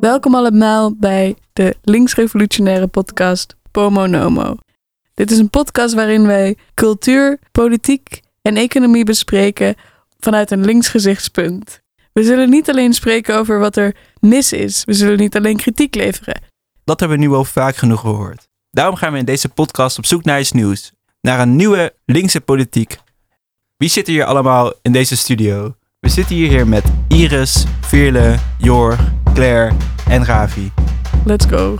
[0.00, 4.56] Welkom allemaal bij de linksrevolutionaire podcast Pomo Nomo.
[5.14, 9.74] Dit is een podcast waarin wij cultuur, politiek en economie bespreken
[10.18, 11.80] vanuit een links gezichtspunt.
[12.12, 15.94] We zullen niet alleen spreken over wat er mis is, we zullen niet alleen kritiek
[15.94, 16.42] leveren.
[16.84, 18.48] Dat hebben we nu al vaak genoeg gehoord.
[18.70, 20.92] Daarom gaan we in deze podcast op zoek naar iets nieuws.
[21.20, 22.98] Naar een nieuwe linkse politiek.
[23.76, 25.74] Wie zit hier allemaal in deze studio?
[26.00, 29.76] We zitten hier met Iris, Veerle, Jorg, Claire
[30.08, 30.72] en Ravi.
[31.24, 31.78] Let's go.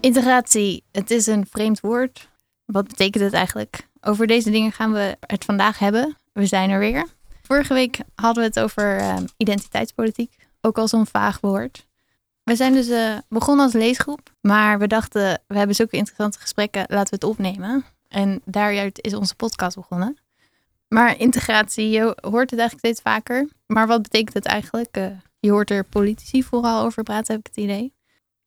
[0.00, 2.28] Integratie, het is een vreemd woord.
[2.64, 3.88] Wat betekent het eigenlijk?
[4.00, 6.16] Over deze dingen gaan we het vandaag hebben.
[6.32, 7.06] We zijn er weer.
[7.42, 10.32] Vorige week hadden we het over uh, identiteitspolitiek,
[10.64, 11.86] ook al zo'n vaag woord.
[12.42, 16.84] We zijn dus uh, begonnen als leesgroep, maar we dachten, we hebben zulke interessante gesprekken,
[16.88, 17.84] laten we het opnemen.
[18.08, 20.18] En daaruit is onze podcast begonnen.
[20.88, 23.48] Maar integratie, je hoort het eigenlijk steeds vaker.
[23.66, 24.96] Maar wat betekent het eigenlijk?
[24.96, 25.06] Uh,
[25.38, 27.92] je hoort er politici vooral over praten, heb ik het idee.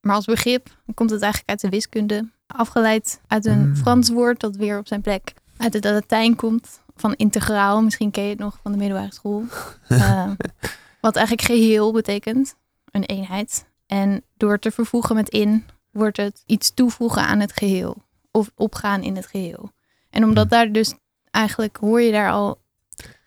[0.01, 2.29] Maar als begrip komt het eigenlijk uit de wiskunde.
[2.47, 6.81] Afgeleid uit een Frans woord dat weer op zijn plek uit het Latijn komt.
[6.95, 9.43] Van integraal, misschien ken je het nog van de middelbare school.
[9.89, 10.29] uh,
[11.01, 12.55] wat eigenlijk geheel betekent,
[12.91, 13.65] een eenheid.
[13.85, 17.95] En door te vervoegen met in, wordt het iets toevoegen aan het geheel.
[18.31, 19.71] Of opgaan in het geheel.
[20.09, 20.93] En omdat daar dus
[21.31, 22.57] eigenlijk hoor je daar al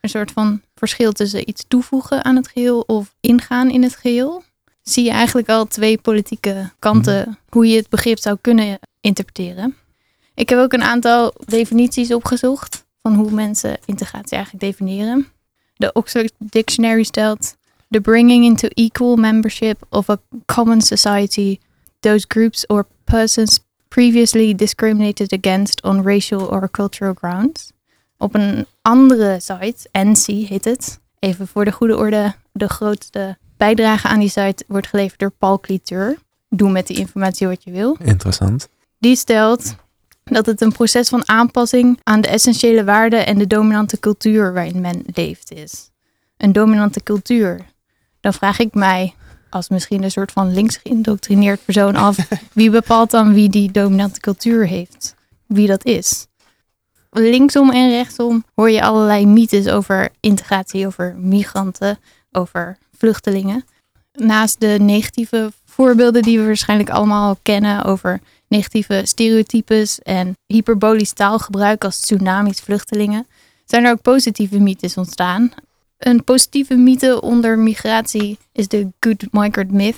[0.01, 4.43] een soort van verschil tussen iets toevoegen aan het geheel of ingaan in het geheel.
[4.83, 9.77] Zie je eigenlijk al twee politieke kanten hoe je het begrip zou kunnen interpreteren.
[10.35, 15.27] Ik heb ook een aantal definities opgezocht van hoe mensen integratie eigenlijk definiëren.
[15.77, 17.57] De Oxford Dictionary stelt
[17.91, 21.61] the bringing into equal membership of a common society
[22.01, 27.73] those groups or persons previously discriminated against on racial or cultural grounds.
[28.19, 34.09] Op een andere site, NC heet het, even voor de goede orde, de grootste bijdrage
[34.09, 36.19] aan die site wordt geleverd door Paul Cliteur.
[36.49, 37.97] Doe met die informatie wat je wil.
[38.03, 38.69] Interessant.
[38.99, 39.75] Die stelt
[40.25, 44.81] dat het een proces van aanpassing aan de essentiële waarden en de dominante cultuur waarin
[44.81, 45.91] men leeft is.
[46.37, 47.67] Een dominante cultuur.
[48.21, 49.15] Dan vraag ik mij,
[49.51, 52.17] als misschien een soort van links geïndoctrineerd persoon af,
[52.53, 55.15] wie bepaalt dan wie die dominante cultuur heeft?
[55.47, 56.27] Wie dat is?
[57.11, 61.99] Linksom en rechtsom hoor je allerlei mythes over integratie, over migranten,
[62.33, 63.65] over vluchtelingen.
[64.13, 71.85] Naast de negatieve voorbeelden die we waarschijnlijk allemaal kennen over negatieve stereotypes en hyperbolisch taalgebruik
[71.85, 73.27] als tsunamis, vluchtelingen,
[73.65, 75.53] zijn er ook positieve mythes ontstaan.
[76.01, 79.97] Een positieve mythe onder migratie is de Good Migrant Myth,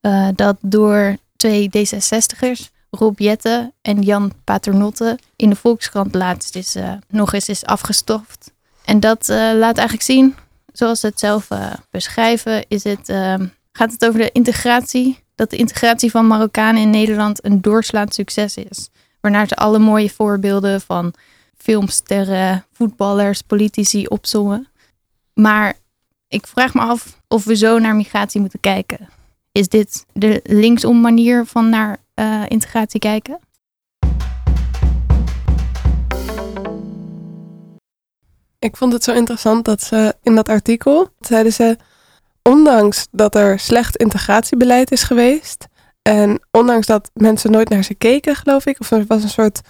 [0.00, 6.76] uh, dat door twee D66'ers, Rob Jette en Jan Paternotte, in de Volkskrant laatst is,
[6.76, 8.52] uh, nog eens is afgestoft.
[8.84, 10.34] En dat uh, laat eigenlijk zien,
[10.72, 11.48] zoals ze het zelf
[11.90, 13.12] beschrijven, is het,
[13.72, 18.56] gaat het over de integratie dat de integratie van Marokkanen in Nederland een doorslaand succes
[18.56, 18.88] is.
[19.20, 21.14] Waarnaar ze alle mooie voorbeelden van
[21.56, 24.68] filmsterren, voetballers, politici opzommen.
[25.34, 25.74] Maar
[26.28, 29.08] ik vraag me af of we zo naar migratie moeten kijken.
[29.52, 33.40] Is dit de linksom manier van naar uh, integratie kijken?
[38.58, 41.76] Ik vond het zo interessant dat ze in dat artikel zeiden ze
[42.42, 45.66] ondanks dat er slecht integratiebeleid is geweest.
[46.02, 48.80] En ondanks dat mensen nooit naar ze keken, geloof ik.
[48.80, 49.60] Of er was een soort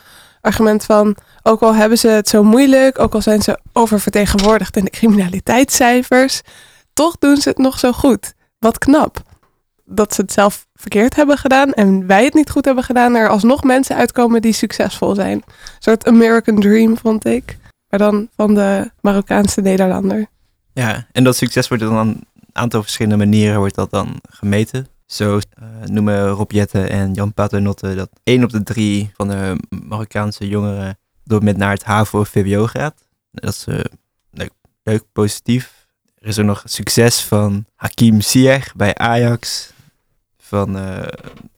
[0.42, 4.84] argument van, ook al hebben ze het zo moeilijk, ook al zijn ze oververtegenwoordigd in
[4.84, 6.40] de criminaliteitscijfers,
[6.92, 8.34] toch doen ze het nog zo goed.
[8.58, 9.22] Wat knap.
[9.84, 13.28] Dat ze het zelf verkeerd hebben gedaan en wij het niet goed hebben gedaan, er
[13.28, 15.36] alsnog mensen uitkomen die succesvol zijn.
[15.36, 17.58] Een soort American Dream, vond ik.
[17.88, 20.26] Maar dan van de Marokkaanse Nederlander.
[20.72, 24.86] Ja, en dat succes wordt dan aantal verschillende manieren wordt dat dan gemeten.
[25.06, 25.40] Zo uh,
[25.84, 30.98] noemen Rob Jette en Jan Paternotte dat één op de drie van de Marokkaanse jongeren
[31.24, 32.94] door met naar het HAVO of VWO gaat.
[33.30, 33.80] Dat is uh,
[34.30, 34.50] leuk,
[34.82, 35.86] leuk, positief.
[36.18, 39.72] Er is ook nog succes van Hakim Ziyech bij Ajax.
[40.38, 41.02] Van uh,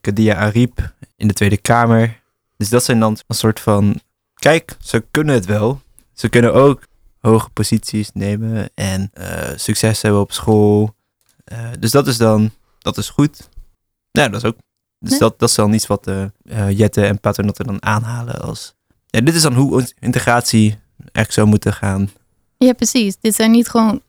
[0.01, 2.21] Kadia Ariep in de Tweede Kamer.
[2.57, 3.99] Dus dat zijn dan een soort van...
[4.33, 5.81] Kijk, ze kunnen het wel.
[6.13, 6.83] Ze kunnen ook
[7.19, 9.11] hoge posities nemen en
[9.55, 10.95] succes hebben op school.
[11.79, 12.51] Dus dat is dan,
[12.85, 13.49] dat is goed.
[14.11, 14.57] Nou, dat is ook.
[14.99, 15.19] Dus nee.
[15.19, 16.25] dat, dat is dan iets wat uh,
[16.69, 18.73] Jette en Paternotte dan aanhalen als.
[19.05, 20.79] Ja, dit is dan hoe integratie
[21.11, 22.09] echt zou moeten gaan.
[22.57, 23.17] Ja, precies.
[23.19, 24.01] Dit zijn niet gewoon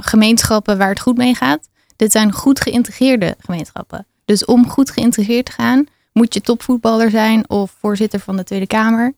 [0.00, 1.68] gemeenschappen waar het goed mee gaat.
[1.96, 4.06] Dit zijn goed geïntegreerde gemeenschappen.
[4.24, 8.66] Dus om goed geïntegreerd te gaan, moet je topvoetballer zijn of voorzitter van de Tweede
[8.66, 9.14] Kamer.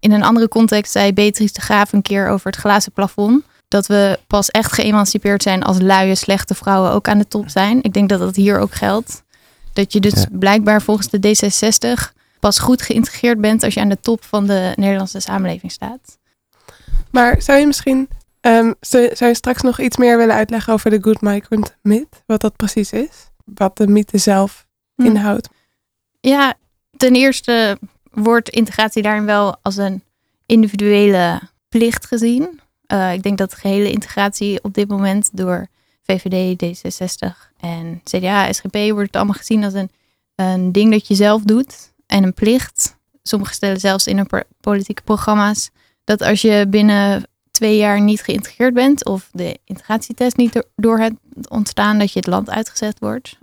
[0.00, 3.44] In een andere context zei Beatrice de Graaf een keer over het glazen plafond.
[3.68, 7.82] Dat we pas echt geëmancipeerd zijn als luie, slechte vrouwen ook aan de top zijn.
[7.82, 9.22] Ik denk dat dat hier ook geldt.
[9.72, 10.26] Dat je dus Ja.
[10.32, 14.72] blijkbaar volgens de D66 pas goed geïntegreerd bent als je aan de top van de
[14.76, 16.18] Nederlandse samenleving staat.
[17.10, 18.08] Maar zou je misschien
[18.40, 22.22] ehm, zou, zou je straks nog iets meer willen uitleggen over de Good Migrant Myth?
[22.26, 23.30] Wat dat precies is?
[23.44, 25.04] Wat de mythe zelf Hm.
[25.04, 25.48] inhoudt?
[26.20, 26.54] Ja,
[26.96, 27.78] ten eerste
[28.10, 30.02] wordt integratie daarin wel als een
[30.46, 32.60] individuele plicht gezien.
[32.88, 35.66] Eh, ik denk dat de gehele integratie op dit moment door
[36.02, 39.90] VVD, D66 en CDA, SGP wordt het allemaal gezien als een,
[40.34, 42.96] een ding dat je zelf doet en een plicht.
[43.22, 45.70] Sommigen stellen zelfs in hun politieke programma's
[46.04, 50.98] dat als je binnen twee jaar niet geïntegreerd bent of de integratietest niet do- door
[50.98, 51.14] het
[51.48, 53.38] ontstaan, dat je het land uitgezet wordt.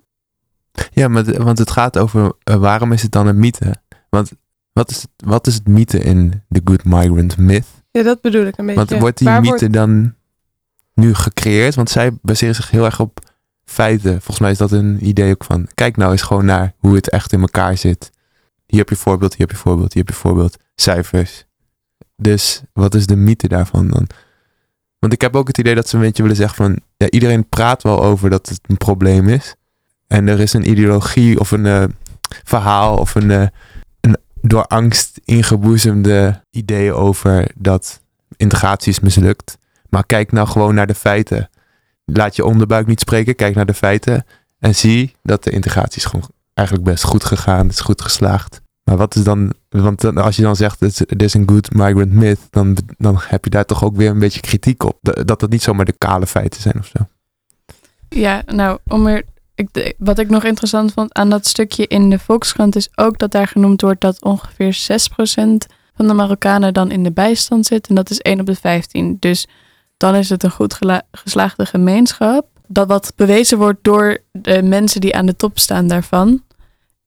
[0.91, 3.75] Ja, maar want het gaat over eh, waarom is het dan een mythe?
[4.09, 4.31] Want
[4.73, 7.67] wat is het, wat is het mythe in de Good Migrant Myth?
[7.95, 8.85] Ja, dat bedoel ik een beetje.
[8.85, 10.13] Want wordt die Waar mythe wordt- dan
[10.93, 11.75] nu gecreëerd?
[11.75, 13.19] Want zij baseren zich heel erg op
[13.65, 14.11] feiten.
[14.11, 15.67] Volgens mij is dat een idee ook van...
[15.73, 18.11] Kijk nou eens gewoon naar hoe het echt in elkaar zit.
[18.65, 20.57] Hier heb je voorbeeld, hier heb je voorbeeld, hier heb je voorbeeld.
[20.75, 21.45] Cijfers.
[22.15, 24.07] Dus wat is de mythe daarvan dan?
[24.99, 26.79] Want ik heb ook het idee dat ze een beetje willen zeggen van...
[26.97, 29.55] Ja, iedereen praat wel over dat het een probleem is.
[30.07, 31.83] En er is een ideologie of een eh,
[32.43, 33.51] verhaal of een, eh, een
[34.47, 38.01] door angst ingeboezemde idee over dat
[38.37, 39.57] integratie is mislukt.
[39.89, 41.49] Maar kijk nou gewoon naar de feiten.
[42.05, 44.25] Laat je onderbuik niet spreken, kijk naar de feiten.
[44.59, 47.69] En zie dat de integratie is gewoon eigenlijk best goed gegaan.
[47.69, 48.61] Is goed geslaagd.
[48.83, 52.39] Maar wat is dan, want als je dan zegt, het is- een good migrant myth,
[52.49, 54.97] dan, dan heb je daar toch ook weer een beetje kritiek op.
[55.01, 57.07] Dat dat niet zomaar de kale feiten zijn of zo.
[58.09, 59.23] Ja, nou, om er,
[59.55, 63.31] ik, wat ik nog interessant vond aan dat stukje in de Volkskrant is ook dat
[63.31, 67.87] daar genoemd wordt dat ongeveer 6% van de Marokkanen dan in de bijstand zit.
[67.87, 69.17] En dat is 1 op de 15.
[69.19, 69.47] Dus
[69.97, 70.77] dan is het een goed
[71.11, 72.47] geslaagde gemeenschap.
[72.67, 76.43] Dat wat bewezen wordt door de mensen die aan de top staan daarvan.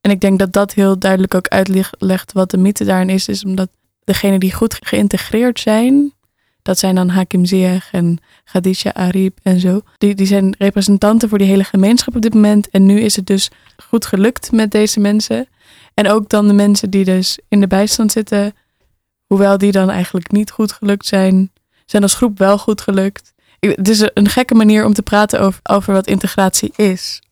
[0.01, 3.29] En ik denk dat dat heel duidelijk ook uitlegt wat de mythe daarin is.
[3.29, 3.69] Is omdat
[4.05, 6.13] degenen die goed geïntegreerd zijn,
[6.69, 9.81] dat zijn dan Hakim Ziyech en Khadija Arib en zo.
[9.99, 12.71] Die, die zijn representanten voor die hele gemeenschap op dit moment.
[12.71, 13.51] En nu is het dus
[13.89, 15.47] goed gelukt met deze mensen.
[15.95, 18.55] En ook dan de mensen die dus in de bijstand zitten,
[19.27, 21.51] hoewel die dan eigenlijk niet goed gelukt zijn,
[21.87, 23.35] zijn als groep wel goed gelukt.
[23.59, 27.23] Ik- Het is een gekke manier om te praten over, over wat integratie is.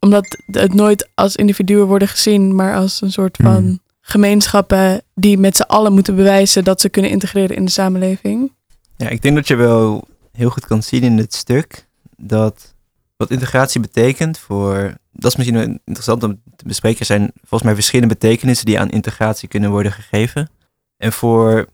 [0.00, 3.78] Omdat het nooit als individuen worden gezien, maar als een soort van Mm.
[4.00, 8.54] gemeenschappen die met z'n allen moeten bewijzen dat ze kunnen integreren in de samenleving.
[8.96, 12.74] Ja, ik denk dat je wel heel goed kan zien in dit stuk dat
[13.16, 14.94] wat integratie betekent voor.
[15.12, 17.00] Dat is misschien interessant om te bespreken.
[17.00, 20.50] Er zijn volgens mij verschillende betekenissen die aan integratie kunnen worden gegeven.
[20.96, 21.66] En voor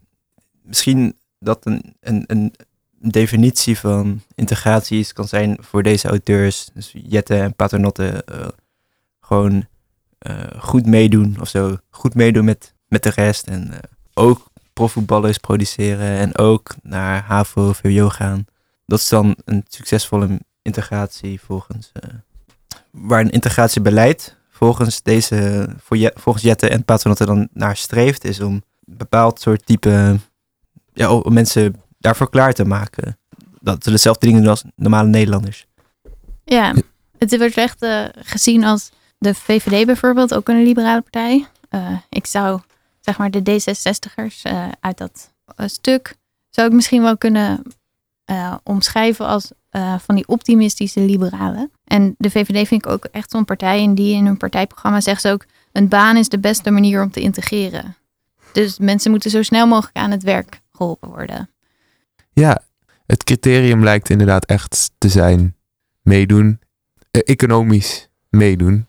[0.63, 2.53] misschien dat een, een, een
[2.99, 8.49] definitie van integratie is, kan zijn voor deze auteurs, dus Jette en Paternotte, eh,
[9.21, 9.67] gewoon
[10.19, 11.77] eh, goed meedoen of zo.
[11.91, 13.47] Goed meedoen met, met de rest.
[13.47, 13.79] En eh,
[14.15, 18.45] ook profvoetballers produceren en ook naar HAVO, VWO gaan.
[18.87, 21.91] Dat is dan een succesvolle integratie volgens...
[21.93, 22.09] eh,
[22.91, 28.41] waar een integratiebeleid volgens deze, voor Je- volgens Jette en Paternotte dan naar streeft, is
[28.41, 28.63] om een
[28.97, 30.19] bepaald soort type,
[30.93, 33.19] ja, om mensen daarvoor klaar te maken.
[33.61, 35.67] Dat ze dezelfde dingen doen als normale Nederlanders.
[36.45, 36.75] Ja,
[37.19, 41.47] het wordt echt eh, gezien als de VVD bijvoorbeeld, ook een liberale partij.
[41.69, 42.61] Eh, ik zou,
[43.03, 46.17] zeg maar, de D66'ers eh, uit dat eh, stuk,
[46.51, 47.63] zou ik misschien wel kunnen
[48.25, 49.51] eh, omschrijven als
[49.99, 51.71] van die optimistische liberalen.
[51.85, 55.21] En de VVD vind ik ook echt zo'n partij en die in hun partijprogramma zegt
[55.21, 57.97] ze ook, een baan is de beste manier om te integreren.
[58.53, 61.51] Dus mensen moeten zo snel mogelijk aan het werk geholpen worden.
[62.33, 62.63] Ja,
[63.07, 65.57] het criterium lijkt inderdaad echt te zijn
[66.03, 66.61] meedoen,
[67.11, 68.89] economisch meedoen.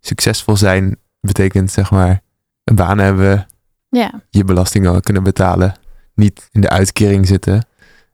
[0.00, 2.22] Succesvol zijn betekent zeg maar
[2.66, 3.46] een baan hebben,
[3.88, 5.74] Ja, je belastingen kunnen betalen,
[6.14, 7.66] niet in de uitkering zitten.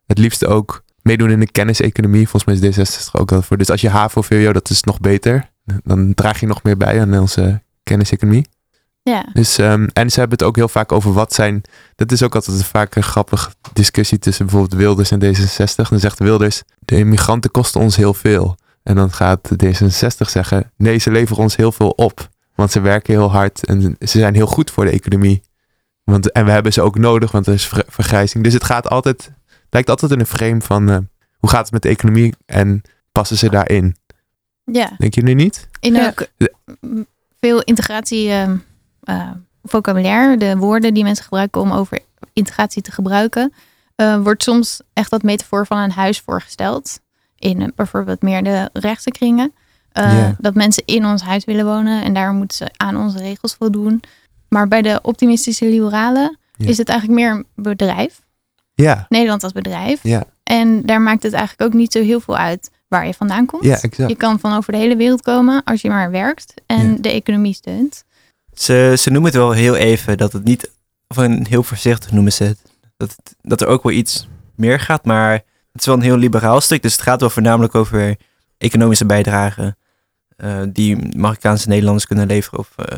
[0.06, 2.28] Het liefst ook meedoen in de kenniseconomie.
[2.28, 3.56] Volgens mij is D66 ook al voor.
[3.56, 5.50] Dus als je HAVO, VWO, dat is nog beter.
[5.85, 8.47] Dan draag je nog meer bij aan onze kenniseconomie.
[9.02, 9.26] ja.
[9.32, 11.62] Dus, ehm, en ze hebben het ook heel vaak over wat zijn.
[11.94, 15.88] Dat is ook altijd een vaak een grappige discussie tussen bijvoorbeeld Wilders en D66.
[15.88, 18.56] Dan zegt Wilders: de immigranten kosten ons heel veel.
[18.82, 22.30] En dan gaat D66 zeggen: nee, ze leveren ons heel veel op.
[22.54, 25.42] Want ze werken heel hard en ze zijn heel goed voor de economie.
[26.04, 28.44] Want, en we hebben ze ook nodig, want er is ver- vergrijzing.
[28.44, 29.30] Dus het gaat altijd,
[29.71, 30.99] lijkt altijd in een frame van eh,
[31.38, 32.82] hoe gaat het met de economie en
[33.12, 33.97] passen ze daarin?
[34.64, 34.90] ja.
[34.99, 35.68] Denk je nu niet?
[35.80, 36.06] In Ja.
[36.09, 37.02] ook De- m,
[37.40, 38.56] veel integratie ehm,
[39.02, 39.30] eh,
[39.62, 41.99] vocabulaire, de woorden die mensen gebruiken om over
[42.32, 43.52] integratie te gebruiken,
[43.97, 47.00] eh, wordt soms echt dat metafoor van een huis voorgesteld.
[47.38, 49.52] In bijvoorbeeld meer de rechtse kringen.
[49.93, 50.29] Eh.
[50.39, 54.01] Dat mensen in ons huis willen wonen en daar moeten ze aan onze regels voldoen.
[54.49, 58.21] Maar bij de optimistische liberalen is het eigenlijk meer een bedrijf.
[58.75, 60.01] Ja, Nederland als bedrijf.
[60.03, 63.47] ja, En daar maakt het eigenlijk ook niet zo heel veel uit waar je vandaan
[63.47, 63.65] komt.
[63.65, 64.11] ja, exact.
[64.11, 67.55] Je kan van over de hele wereld komen als je maar werkt en de economie
[67.55, 68.05] steunt.
[68.55, 70.71] Ze, ze noemen het wel heel even dat het niet,
[71.09, 72.59] of een heel voorzichtig noemen ze het.
[72.97, 75.33] Dat, het- dat er ook wel iets meer gaat, maar
[75.73, 76.83] het is wel een heel liberaal stuk.
[76.83, 78.17] Dus het gaat wel voornamelijk over
[78.59, 79.77] economische bijdragen
[80.69, 82.59] die Marokkaanse Nederlanders kunnen leveren.
[82.59, 82.97] Of eh,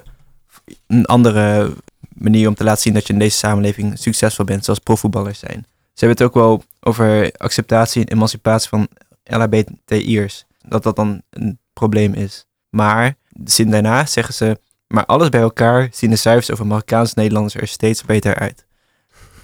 [0.87, 1.73] een andere
[2.15, 5.67] manier om te laten zien dat je in deze samenleving succesvol bent, zoals profvoetballers zijn.
[5.95, 8.89] Ze hebben het ook wel over acceptatie en emancipatie van
[9.25, 10.45] LHBTI'ers.
[10.59, 12.47] Dat dat dan een probleem is.
[12.69, 17.15] Maar de zin daarna zeggen ze, maar alles bij elkaar zien de cijfers over Marokkaanse
[17.17, 18.65] Nederlanders er steeds beter uit.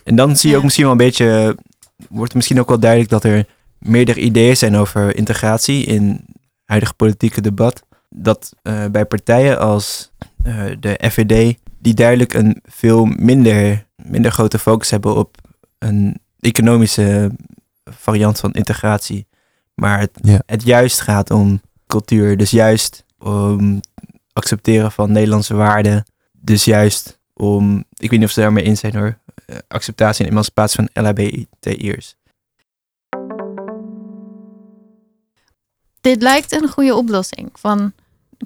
[0.04, 1.57] En dan zie je ook misschien wel een beetje,
[1.97, 3.47] wordt het misschien ook wel duidelijk dat er
[3.78, 7.83] meerdere ideeën zijn over integratie in het huidige politieke debat.
[8.14, 10.10] Dat eh, bij partijen als
[10.42, 15.36] eh, de FVD, die duidelijk een veel minder, minder grote focus hebben op
[15.78, 17.30] een economische
[17.84, 19.26] variant van integratie.
[19.74, 20.42] Maar het, Ja.
[20.46, 22.36] het juist gaat om cultuur.
[22.36, 23.80] Dus juist om
[24.32, 26.04] accepteren van Nederlandse waarden.
[26.32, 30.30] Dus juist om, ik weet niet of ze daarmee in zijn hoor, eh, acceptatie en
[30.30, 32.16] emancipatie van LHBTI'ers.
[36.00, 37.48] Dit lijkt een goede oplossing.
[37.52, 37.92] Van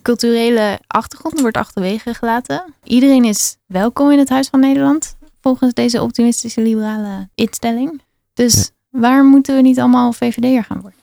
[0.02, 2.74] culturele achtergrond wordt achterwege gelaten.
[2.82, 8.02] Iedereen is welkom in het Huis van Nederland, volgens deze optimistische liberale instelling.
[8.34, 10.98] Dus waar moeten we niet allemaal VVD'er gaan worden?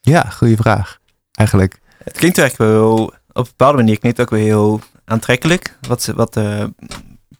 [0.00, 0.98] Ja, goede vraag.
[1.32, 1.78] Eigenlijk.
[2.04, 5.78] Het klinkt eigenlijk wel, op een bepaalde manier klinkt het ook wel heel aantrekkelijk.
[5.88, 6.64] Wat, ze- wat uh,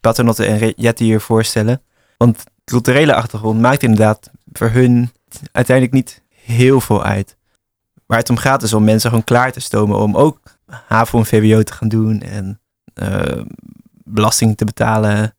[0.00, 1.82] Paternotte en Jette hier voorstellen.
[2.16, 5.10] Want culturele achtergrond maakt inderdaad voor hun
[5.52, 7.36] uiteindelijk niet heel veel uit.
[8.06, 11.26] Waar het om gaat is om mensen gewoon klaar te stomen om ook HAVO en
[11.26, 12.60] VWO te gaan doen en
[12.94, 13.42] eh,
[14.04, 15.34] belasting te betalen.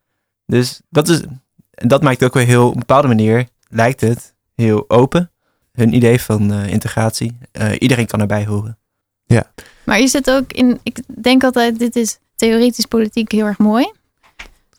[0.46, 1.22] Dus dat, is,
[1.72, 5.32] en dat maakt het ook wel heel, op een bepaalde manier lijkt het heel open.
[5.72, 7.38] Hun idee van eh, integratie.
[7.52, 8.78] Eh, iedereen kan erbij horen.
[9.84, 13.92] Maar is het ook in, ik denk altijd, dit is theoretisch politiek heel erg mooi.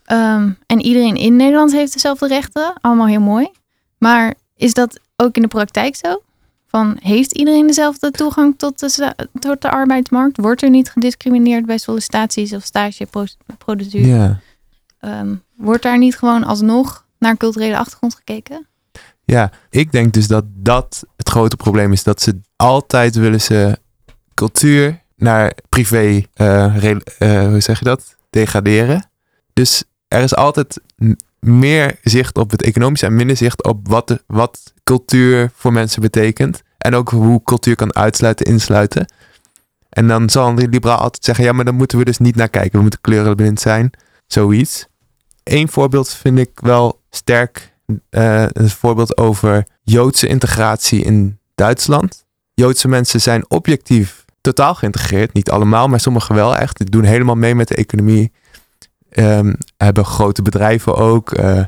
[0.04, 3.48] Ehm, en iedereen in Nederland heeft dezelfde rechten, allemaal heel mooi.
[3.98, 6.22] Maar is dat ook in de praktijk zo?
[6.66, 10.36] Van, heeft iedereen dezelfde toegang tot de, tot de arbeidsmarkt?
[10.36, 14.06] Wordt er niet gediscrimineerd bij sollicitaties of stageproductuur?
[14.06, 14.40] Ja.
[14.98, 18.66] Ehm, wordt daar niet gewoon alsnog naar culturele achtergrond gekeken?
[19.24, 22.02] Ja, ik denk dus dat dat het grote probleem is.
[22.02, 23.78] Dat ze altijd willen ze
[24.34, 26.74] cultuur naar privé, eh,
[27.48, 28.16] hoe zeg je dat?
[28.30, 29.10] Degraderen.
[29.52, 30.80] Dus er is altijd
[31.40, 36.62] meer zicht op het economische en minder zicht op wat, wat cultuur voor mensen betekent.
[36.78, 39.06] En ook hoe cultuur kan uitsluiten, insluiten.
[39.88, 42.48] En dan zal een liberaal altijd zeggen, ja, maar dan moeten we dus niet naar
[42.48, 42.72] kijken.
[42.72, 43.90] We moeten kleurenblind zijn.
[44.26, 44.86] Zoiets.
[45.42, 47.74] Eén voorbeeld vind ik wel sterk
[48.10, 52.24] eh, een voorbeeld over Joodse integratie in Duitsland.
[52.54, 55.32] Joodse mensen zijn objectief totaal geïntegreerd.
[55.32, 56.78] Niet allemaal, maar sommigen wel echt.
[56.78, 58.32] Die doen helemaal mee met de economie.
[59.10, 61.32] Ehm, hebben grote bedrijven ook.
[61.32, 61.64] eh,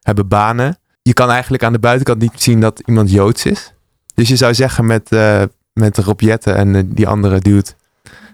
[0.00, 0.78] hebben banen.
[1.02, 3.72] Je kan eigenlijk aan de buitenkant niet zien dat iemand Joods is.
[4.14, 5.42] Dus je zou zeggen met, eh
[5.72, 7.70] met Rob Jetten en eh, die andere dude.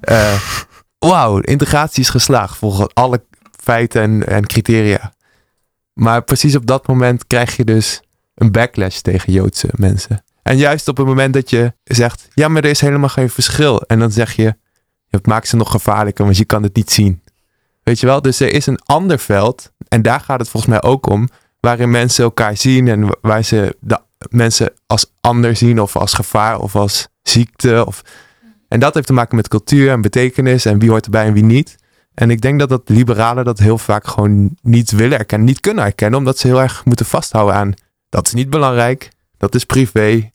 [0.98, 3.24] Wauw, integratie is geslaagd volgens alle
[3.60, 5.12] feiten en, en criteria.
[5.92, 8.02] Maar precies op dat moment krijg je dus
[8.34, 10.24] een backlash tegen Joodse mensen.
[10.42, 13.82] En juist op het moment dat je zegt, ja, maar er is helemaal geen verschil.
[13.82, 14.54] En dan zeg je,
[15.08, 17.22] het maakt ze nog gevaarlijker, want je kan het niet zien.
[17.88, 18.22] Weet je wel?
[18.22, 21.28] Dus er is een ander veld, en daar gaat het volgens mij ook om,
[21.60, 26.58] waarin mensen elkaar zien en waar ze de mensen als ander zien of als gevaar
[26.58, 27.84] of als ziekte.
[27.86, 28.02] Of...
[28.68, 31.44] En dat heeft te maken met cultuur en betekenis en wie hoort erbij en wie
[31.44, 31.76] niet.
[32.14, 35.84] En ik denk dat dat liberalen dat heel vaak gewoon niet willen erkennen, niet kunnen
[35.84, 37.74] erkennen, omdat ze heel erg moeten vasthouden aan
[38.08, 40.32] dat is niet belangrijk, dat is privé,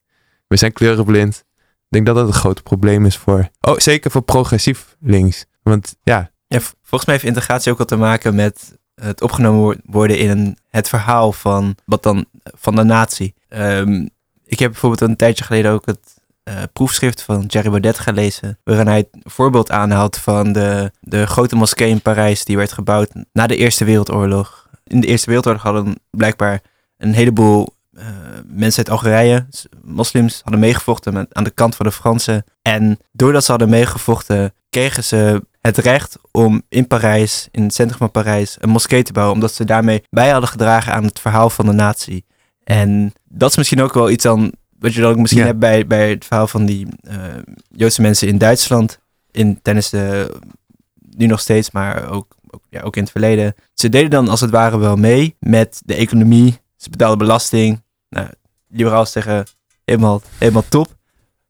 [0.48, 1.44] we zijn kleurenblind.
[1.58, 5.46] Ik denk dat dat een groot probleem is voor, oh zeker voor progressief links.
[5.64, 6.32] Want ja,
[6.62, 10.90] Volgens mij heeft integratie ook wat te maken met het opgenomen wo- worden in het
[10.90, 13.34] verhaal van, wat dan, van de natie.
[13.50, 14.08] Ehm,
[14.46, 18.88] ik heb bijvoorbeeld een tijdje geleden ook het eh, proefschrift van Jerry Baudet gelezen, waarin
[18.88, 23.48] hij het voorbeeld aanhaalt van de, de grote moskee in Parijs die werd gebouwd na
[23.48, 24.70] de Eerste Wereldoorlog.
[24.84, 26.62] In de Eerste Wereldoorlog hadden blijkbaar
[26.98, 28.06] een heleboel eh,
[28.46, 29.48] mensen uit Algerije,
[29.82, 32.44] moslims, hadden meegevochten aan de kant van de Fransen.
[32.62, 37.98] En doordat ze hadden meegevochten, kregen ze het recht om in Parijs, in het centrum
[37.98, 39.36] van Parijs, een moskee te bouwen.
[39.36, 42.26] Omdat ze daarmee bij hadden gedragen aan het verhaal van de natie.
[42.64, 45.48] En dat is misschien ook wel iets dan, wat je dan ook misschien Ja.
[45.48, 47.18] hebt bij, bij het verhaal van die eh,
[47.70, 49.00] Joodse mensen in Duitsland.
[49.32, 50.36] In, tijdens de,
[51.18, 53.54] nu nog steeds, maar ook, ook, ja, ook in het verleden.
[53.74, 56.60] Ze deden dan als het ware wel mee met de economie.
[56.78, 57.84] Ze betaalden belasting.
[58.10, 58.28] Nou,
[58.70, 59.46] liberaals zeggen
[59.86, 60.96] helemaal, helemaal top.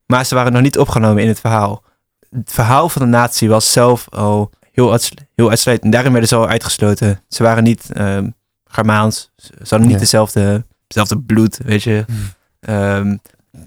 [0.06, 1.82] Maar ze waren nog niet opgenomen in het verhaal.
[2.36, 5.86] Het verhaal van de natie was zelf al heel, uits- heel uitsluitend.
[5.86, 7.20] En daarin werden ze al uitgesloten.
[7.28, 8.28] Ze waren niet ehm
[8.66, 9.30] Germaans.
[9.36, 9.98] Ze hadden niet Ja.
[9.98, 12.04] dezelfde, dezelfde bloed, weet je.
[12.06, 12.16] Hmm.
[12.60, 13.16] Ehm,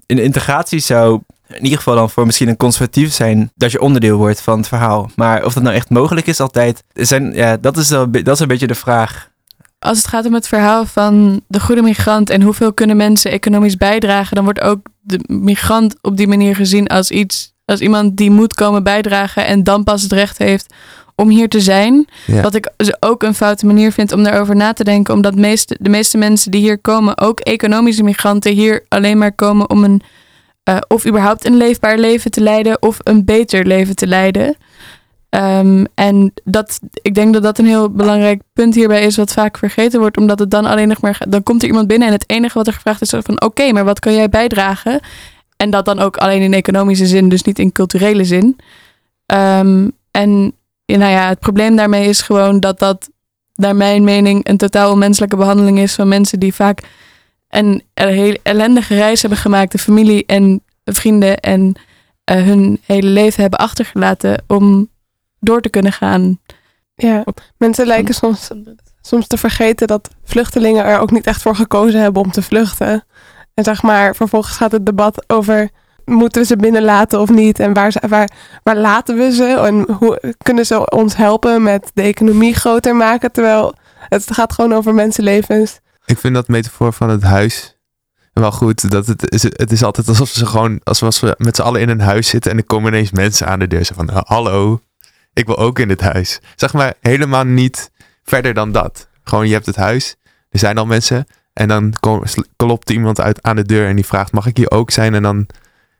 [0.06, 3.80] in de integratie zou in ieder geval dan voor misschien een conservatief zijn dat je
[3.80, 5.10] onderdeel wordt van het verhaal.
[5.16, 8.38] Maar of dat nou echt mogelijk is altijd, zijn, ja, dat, is wel, dat is
[8.40, 9.30] een beetje de vraag.
[9.78, 13.76] Als het gaat om het verhaal van de goede migrant en hoeveel kunnen mensen economisch
[13.76, 18.30] bijdragen, dan wordt ook de migrant op die manier gezien als iets, als iemand die
[18.30, 20.74] moet komen bijdragen en dan pas het recht heeft
[21.14, 22.08] om hier te zijn.
[22.26, 22.42] Ja.
[22.42, 25.76] Wat ik dus ook een foute manier vind om daarover na te denken, omdat meeste,
[25.80, 30.02] de meeste mensen die hier komen, ook economische migranten, hier alleen maar komen om een
[30.62, 34.56] eh, of überhaupt een leefbaar leven te leiden of een beter leven te leiden.
[35.28, 39.58] Ehm, en dat, ik denk dat dat een heel belangrijk punt hierbij is, wat vaak
[39.58, 42.14] vergeten wordt, omdat het dan alleen nog maar, gaat- dan komt er iemand binnen en
[42.14, 45.00] het enige wat er gevraagd is van, oké, maar wat kan jij bijdragen?
[45.58, 48.56] En dat dan ook alleen in economische zin, dus niet in culturele zin.
[49.26, 50.52] Ehm, en
[50.86, 53.10] nou ja, het probleem daarmee is gewoon dat dat,
[53.54, 56.82] naar mijn mening, een totaal onmenselijke behandeling is van mensen die vaak
[57.48, 61.74] een, heel ellendige reis hebben gemaakt, de familie en vrienden en
[62.24, 64.88] eh, hun hele leven hebben achtergelaten om
[65.40, 66.40] door te kunnen gaan.
[66.94, 67.24] Ja,
[67.56, 68.48] mensen lijken soms,
[69.00, 73.04] soms te vergeten dat vluchtelingen er ook niet echt voor gekozen hebben om te vluchten.
[73.58, 75.68] En zeg maar, vervolgens gaat het debat over
[76.04, 77.58] moeten we ze binnenlaten of niet?
[77.60, 78.30] En waar, ze- waar,
[78.62, 79.44] waar laten we ze?
[79.44, 83.32] En hoe kunnen ze ons helpen met de economie groter maken?
[83.32, 83.74] Terwijl
[84.08, 85.80] het gaat gewoon over mensenlevens.
[86.04, 87.76] Ik vind dat metafoor van het huis
[88.32, 88.90] wel goed.
[88.90, 91.88] Dat het, is, het is altijd alsof ze gewoon, alsof we met z'n allen in
[91.88, 93.84] een huis zitten en er komen ineens mensen aan de deur.
[93.84, 94.80] Zo van, hallo,
[95.32, 96.40] ik wil ook in dit huis.
[96.56, 97.90] Zeg maar helemaal niet
[98.24, 99.08] verder dan dat.
[99.24, 100.16] Gewoon, je hebt het huis,
[100.50, 101.26] er zijn al mensen.
[101.58, 101.92] En dan
[102.56, 105.14] klopt iemand uit aan de deur en die vraagt, mag ik hier ook zijn?
[105.14, 105.46] En dan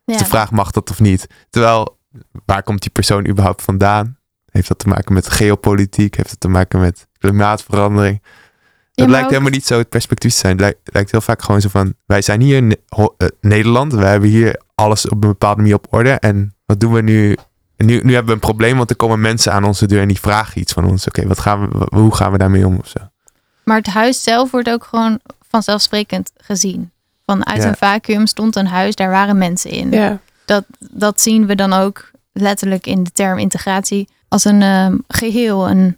[0.05, 1.27] is de vraag, mag dat of niet?
[1.51, 1.99] Terwijl,
[2.44, 4.16] waar komt die persoon überhaupt vandaan?
[4.51, 6.16] Heeft dat te maken met geopolitiek?
[6.16, 8.23] Heeft het te maken met klimaatverandering?
[8.23, 10.53] Het maar lijkt ook- helemaal niet zo het perspectief te zijn.
[10.53, 13.05] Het lijkt, lijkt heel vaak gewoon zo van, wij zijn hier in eh,
[13.40, 13.92] Nederland.
[13.92, 16.11] We hebben hier alles op een bepaalde manier op orde.
[16.11, 17.37] En wat doen we nu?
[17.77, 20.09] En nu, nu hebben we een probleem, want er komen mensen aan onze deur en
[20.09, 21.07] die vragen iets van ons.
[21.07, 22.77] Oké, wat gaan we, hoe gaan we daarmee om?
[22.79, 22.99] Of zo?
[23.64, 26.91] Maar het huis zelf wordt ook gewoon vanzelfsprekend gezien.
[27.27, 27.69] Van uit Ja.
[27.69, 29.91] een vacuüm stond een huis, daar waren mensen in.
[29.91, 34.97] Ja, Dat, dat zien we dan ook letterlijk in de term integratie als een ehm,
[35.09, 35.97] geheel, een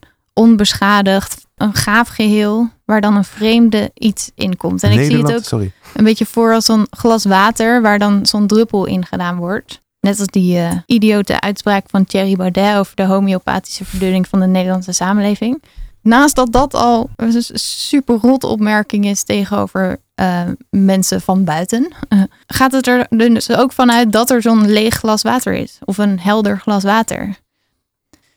[0.54, 4.82] onbeschadigd, een gaaf geheel, waar dan een vreemde iets in komt.
[4.82, 5.72] En ik zie het ook sorry.
[5.94, 9.80] een beetje voor als zo'n glas water waar dan zo'n druppel in gedaan wordt.
[10.00, 14.46] Net als die eh, idiote uitspraak van Thierry Baudet over de homeopathische verdunning van de
[14.46, 15.62] Nederlandse samenleving.
[16.02, 22.22] Naast dat dat al een super rot opmerking is tegenover eh, mensen van buiten, eh,
[22.46, 25.78] gaat het er dus ook vanuit dat er zo'n leeg glas water is.
[25.84, 27.38] Of een helder glas water.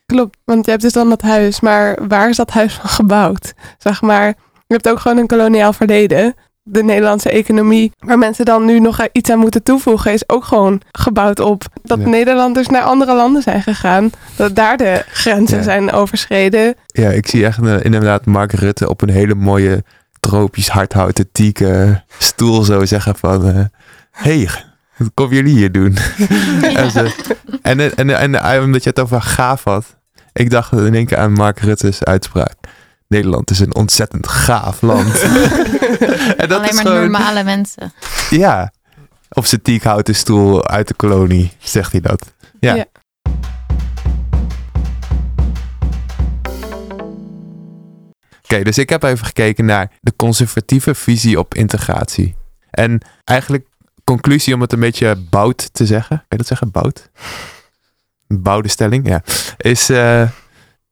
[0.06, 0.38] klopt.
[0.46, 3.54] Want je hebt dus dan dat huis, maar waar is dat huis van gebouwd?
[3.78, 6.36] Zeg maar, je hebt ook gewoon een koloniaal verleden.
[6.66, 10.82] De Nederlandse economie, waar mensen dan nu nog iets aan moeten toevoegen, is ook gewoon
[10.92, 12.08] gebouwd op dat Ja.
[12.08, 14.10] Nederlanders naar andere landen zijn gegaan.
[14.36, 15.64] Dat daar de grenzen Ja.
[15.64, 16.76] zijn overschreden.
[16.86, 19.84] Ja, ik zie echt eh, inderdaad Mark Rutte op een hele mooie
[20.20, 23.48] tropisch hardhouten tieke stoel zo zeggen van...
[23.48, 23.64] eh
[24.12, 24.50] hey,
[24.98, 25.98] wat komen jullie hier doen?
[26.76, 27.16] en, ze-
[27.62, 29.86] en, en, en, en, en omdat je het over gaaf had,
[30.34, 32.54] ik dacht in één keer aan Mark Rutte's uitspraak.
[33.14, 35.22] Nederland is een ontzettend gaaf land.
[35.22, 37.94] en dat Alleen is maar gewoon, normale mensen.
[38.30, 38.72] ja,
[39.30, 42.34] op zijn tiekhouten stoel uit de kolonie zegt hij dat.
[42.60, 42.76] Ja.
[42.76, 42.86] Ja.
[48.44, 52.36] Oké, dus ik heb even gekeken naar de conservatieve visie op integratie.
[52.70, 53.68] En eigenlijk
[54.04, 56.18] conclusie om het een beetje bout te zeggen.
[56.18, 56.72] Kan je dat zeggen?
[56.72, 57.10] Bout?
[58.28, 59.24] Een bouwde stelling, ja.
[59.58, 60.30] Is, eh,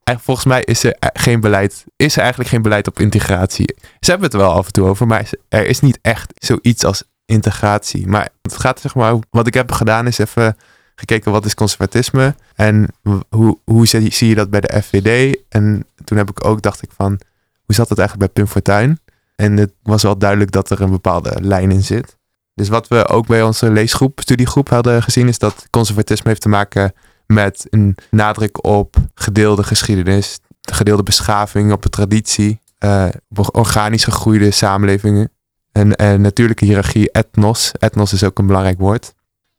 [0.04, 3.76] volgens mij is er geen beleid, is er eigenlijk geen beleid op integratie.
[4.00, 6.84] Ze hebben het er wel af en toe over, maar er is niet echt zoiets
[6.84, 8.08] als integratie.
[8.08, 10.58] Maar het gaat zeg maar, wat ik heb gedaan is even
[10.96, 12.88] gekeken wat is conservatisme en
[13.30, 15.38] hoe, hoe zie, je dat bij de FVD.
[15.50, 17.20] En toen heb ik ook, dacht ik van,
[17.66, 19.00] hoe zat het eigenlijk bij Pim Fortuyn?
[19.36, 22.18] En het was wel duidelijk dat er een bepaalde lijn in zit.
[22.54, 26.50] Dus wat we ook bij onze leesgroep, studiegroep hadden gezien, is dat conservatisme heeft te
[26.50, 26.94] maken
[27.34, 33.08] met een nadruk op gedeelde geschiedenis, gedeelde beschaving, op de traditie, eh,
[33.52, 35.32] organisch gegroeide samenlevingen.
[35.72, 37.72] En, natuurlijke hiërarchie, etnos.
[37.80, 39.14] Etnos is ook een belangrijk woord.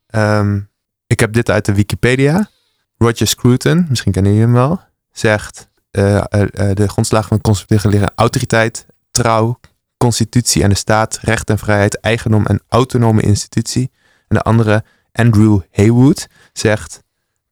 [0.07, 0.59] Ehm,
[1.07, 2.49] ik heb dit uit de Wikipedia.
[2.97, 4.79] Roger Scruton, misschien kennen jullie hem wel,
[5.11, 6.25] zegt eh, eh,
[6.73, 9.59] de grondslagen van conservatieve leren autoriteit, trouw,
[9.97, 13.91] constitutie en de staat, recht en vrijheid, eigendom en autonome institutie.
[14.27, 17.02] En de andere, Andrew Haywood, zegt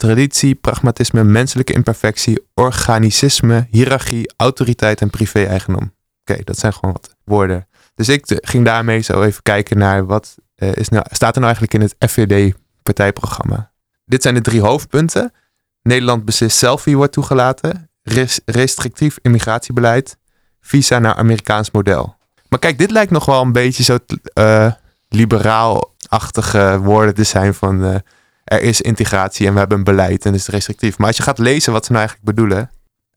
[0.01, 5.93] traditie, pragmatisme, menselijke imperfectie, organicisme, hiërarchie, autoriteit en privé-eigendom.
[6.21, 7.67] Oké, dat zijn gewoon wat woorden.
[7.95, 11.41] Dus ik eh, ging daarmee zo even kijken naar wat eh, is nou, staat er
[11.41, 13.71] nou eigenlijk in het FVD-partijprogramma.
[14.05, 15.33] Dit zijn de drie hoofdpunten.
[15.81, 17.89] Nederland beslist zelf wie wordt toegelaten.
[18.03, 20.17] Res- restrictief immigratiebeleid.
[20.61, 22.15] Visa naar Amerikaans model.
[22.49, 23.97] Maar kijk, dit lijkt nog wel een beetje zo
[24.33, 24.71] eh,
[25.09, 28.03] liberaal-achtige woorden te zijn van
[28.43, 30.97] er is integratie en we hebben een beleid en het is restrictief.
[30.97, 32.69] Maar als je gaat lezen wat ze nou eigenlijk bedoelen.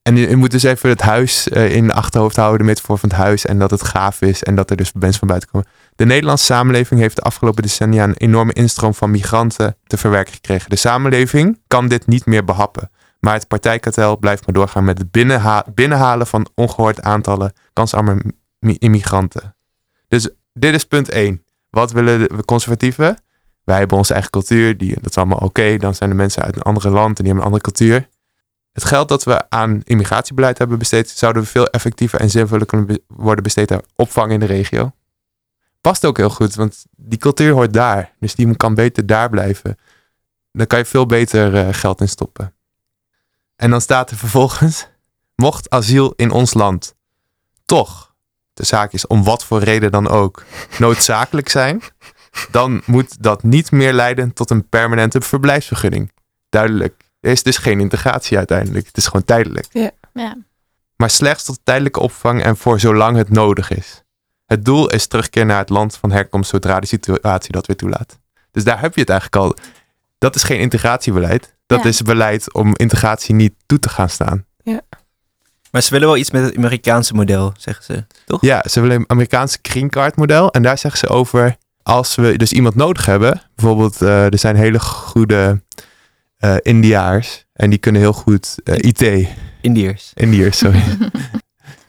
[0.03, 3.09] En je, moet dus even het huis eh, in de achterhoofd houden, de metafoor van
[3.09, 3.47] het huis.
[3.47, 5.69] En dat het gaaf is en dat er dus mensen van buiten komen.
[5.97, 10.71] De Nederlandse samenleving heeft de afgelopen decennia een enorme instroom van migranten te verwerken gekregen.
[10.71, 12.91] De samenleving kan dit niet meer behappen.
[13.21, 18.17] Maar het partijkartel blijft maar doorgaan met het binnenha- binnenhalen van ongehoord aantallen kansarme
[18.59, 19.57] mi- immigranten.
[20.09, 21.45] Dus dit is punt 1.
[21.71, 23.19] Wat willen de conservatieven?
[23.65, 25.77] Wij hebben onze eigen cultuur, die, dat is allemaal oké.
[25.77, 28.09] Dan zijn de mensen uit een andere land en die hebben een andere cultuur.
[28.73, 33.01] Het geld dat we aan immigratiebeleid hebben besteed, zouden we veel effectiever en zinvoller kunnen
[33.07, 34.93] worden besteed aan opvang in de regio.
[35.81, 38.15] Past ook heel goed, want die cultuur hoort daar.
[38.21, 39.79] Dus die kan beter daar blijven.
[40.53, 42.55] Dan kan je veel beter eh, geld in stoppen.
[43.57, 44.89] En dan staat er vervolgens,
[45.37, 46.95] mocht asiel in ons land
[47.65, 48.15] toch,
[48.55, 50.45] de zaak is om wat voor reden dan ook,
[50.79, 51.83] noodzakelijk zijn,
[52.51, 56.13] dan moet dat niet meer leiden tot een permanente verblijfsvergunning.
[56.49, 57.03] Duidelijk.
[57.21, 58.87] Er is dus geen integratie uiteindelijk.
[58.87, 59.67] Het is gewoon tijdelijk.
[60.13, 60.37] Ja.
[60.97, 64.03] Maar slechts tot tijdelijke opvang en voor zolang het nodig is.
[64.47, 68.19] Het doel is terugkeer naar het land van herkomst zodra de situatie dat weer toelaat.
[68.51, 69.57] Dus daar heb je het eigenlijk al.
[70.19, 71.55] Dat is geen integratiebeleid.
[71.67, 71.89] Dat Ja.
[71.89, 74.45] is beleid om integratie niet toe te gaan staan.
[75.71, 78.05] Maar ze willen wel iets met het Amerikaanse model, zeggen ze.
[78.25, 78.41] Toch?
[78.41, 80.51] Ja, ze willen een Amerikaanse green card model.
[80.53, 83.43] En daar zeggen ze over, als we dus iemand nodig hebben.
[83.55, 85.63] Bijvoorbeeld, eh, er zijn hele goede
[86.39, 87.45] eh Indiaars.
[87.53, 89.29] En die kunnen heel goed eh, IT.
[89.61, 90.13] Indiërs.
[90.15, 90.83] Indiërs, sorry.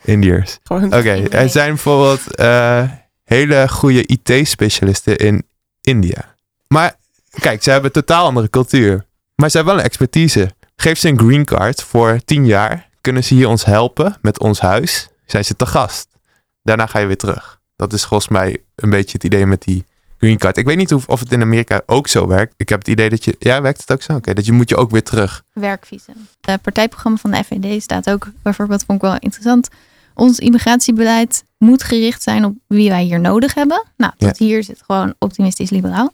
[0.04, 0.58] Indiërs.
[0.64, 2.84] Gewoon Oké, er zijn bijvoorbeeld eh,
[3.24, 5.46] hele goede IT-specialisten in
[5.82, 6.36] India.
[6.68, 6.96] Maar
[7.40, 9.06] kijk, ze hebben een totaal andere cultuur.
[9.36, 10.52] Maar ze hebben wel een expertise.
[10.76, 12.90] Geef ze een green card voor 10 jaar.
[13.02, 15.08] Kunnen ze hier ons helpen met ons huis?
[15.26, 16.08] Zijn ze te gast?
[16.64, 17.55] Daarna ga je weer terug.
[17.76, 19.86] Dat is volgens mij een beetje het idee met die
[20.18, 20.58] green card.
[20.58, 22.54] Ik weet niet of, of het in Amerika ook zo werkt.
[22.58, 23.36] Ik heb het idee dat je...
[23.40, 24.14] Ja, werkt het ook zo?
[24.14, 25.44] Oké, dat je moet je ook weer terug.
[25.54, 26.28] werkvisum.
[26.42, 29.70] Het partijprogramma van de FVD staat ook bijvoorbeeld, vond ik wel interessant.
[30.14, 33.84] Ons immigratiebeleid moet gericht zijn op wie wij hier nodig hebben.
[33.98, 36.14] Nou, tot hier zit gewoon optimistisch liberaal.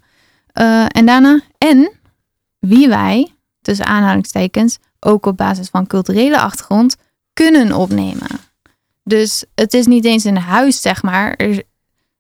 [0.52, 1.92] Eh, en daarna, en
[2.60, 6.96] wie wij, tussen aanhalingstekens, ook op basis van culturele achtergrond,
[7.34, 8.28] kunnen opnemen.
[9.04, 11.34] Dus het is niet eens een huis, zeg maar.
[11.34, 11.64] Er-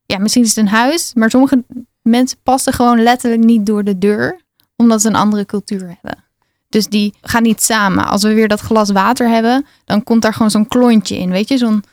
[0.06, 1.64] ja, misschien is het een huis, maar sommige
[2.02, 4.42] mensen passen gewoon letterlijk niet door de deur,
[4.76, 6.24] omdat ze een andere cultuur hebben.
[6.70, 8.06] Dus die gaan niet samen.
[8.06, 11.30] Als we weer dat glas water hebben, dan komt daar gewoon zo'n klontje in.
[11.30, 11.84] Weet je, zo'n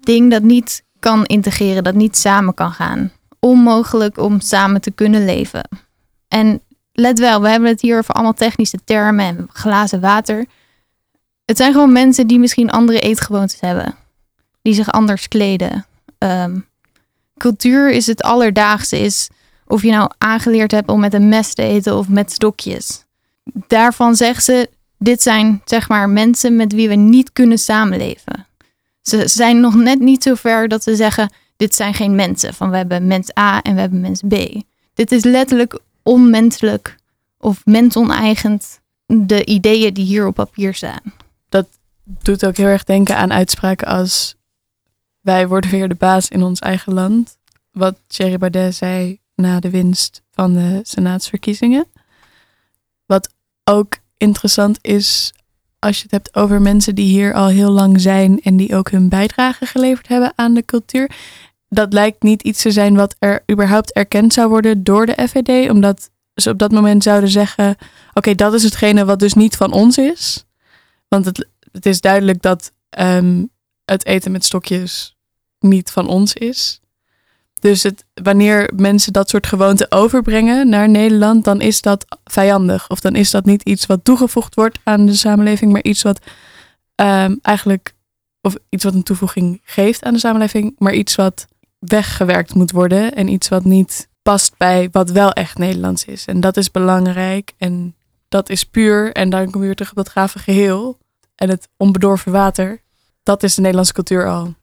[0.00, 3.12] ding dat niet kan integreren, dat niet samen kan gaan.
[3.40, 5.68] Onmogelijk om samen te kunnen leven.
[6.28, 6.60] En
[6.92, 10.46] let wel, we hebben het hier over allemaal technische termen en glazen water.
[11.46, 13.94] Het zijn gewoon mensen die misschien andere eetgewoontes hebben.
[14.62, 15.86] Die zich anders kleden.
[16.18, 16.58] Ehm,
[17.36, 18.98] cultuur is het alledaagse.
[18.98, 19.28] Is
[19.66, 23.06] of je nou aangeleerd hebt om met een mes te eten of met stokjes
[23.66, 28.46] daarvan zeggen ze, dit zijn zeg maar mensen met wie we niet kunnen samenleven.
[29.02, 32.54] Ze zijn nog net niet zo ver dat ze zeggen, dit zijn geen mensen.
[32.54, 34.62] Van we hebben mens A en we hebben mens B.
[34.94, 36.96] Dit is letterlijk onmenselijk
[37.38, 41.00] of mensoneigend de ideeën die hier op papier staan.
[42.06, 44.36] Doet ook heel erg denken aan uitspraken als
[45.20, 47.38] wij worden weer de baas in ons eigen land.
[47.70, 51.86] Wat Thierry Baudet zei na de winst van de senaatsverkiezingen.
[53.06, 53.28] Wat
[53.64, 55.32] ook interessant is
[55.78, 58.90] als je het hebt over mensen die hier al heel lang zijn en die ook
[58.90, 61.10] hun bijdrage geleverd hebben aan de cultuur.
[61.68, 65.70] Dat lijkt niet iets te zijn wat er überhaupt erkend zou worden door de FVD,
[65.70, 67.76] omdat ze op dat moment zouden zeggen:
[68.14, 70.44] Oké, dat is hetgene wat dus niet van ons is.
[71.08, 73.44] Want het, het is duidelijk dat ehm,
[73.84, 75.16] het eten met stokjes
[75.58, 76.80] niet van ons is.
[77.60, 82.90] Dus het, wanneer mensen dat soort gewoonten overbrengen naar Nederland, dan is dat vijandig.
[82.90, 86.20] Of dan is dat niet iets wat toegevoegd wordt aan de samenleving, maar iets wat
[86.94, 87.94] ehm, eigenlijk,
[88.40, 91.46] of iets wat een toevoeging geeft aan de samenleving, maar iets wat
[91.78, 96.24] weggewerkt moet worden en iets wat niet past bij wat wel echt Nederlands is.
[96.24, 97.94] En dat is belangrijk en
[98.28, 99.12] dat is puur.
[99.12, 100.98] En dan kom je weer terug op dat gave geheel
[101.36, 102.82] en het onbedorven water.
[103.22, 104.54] Dat is de Nederlandse cultuur al.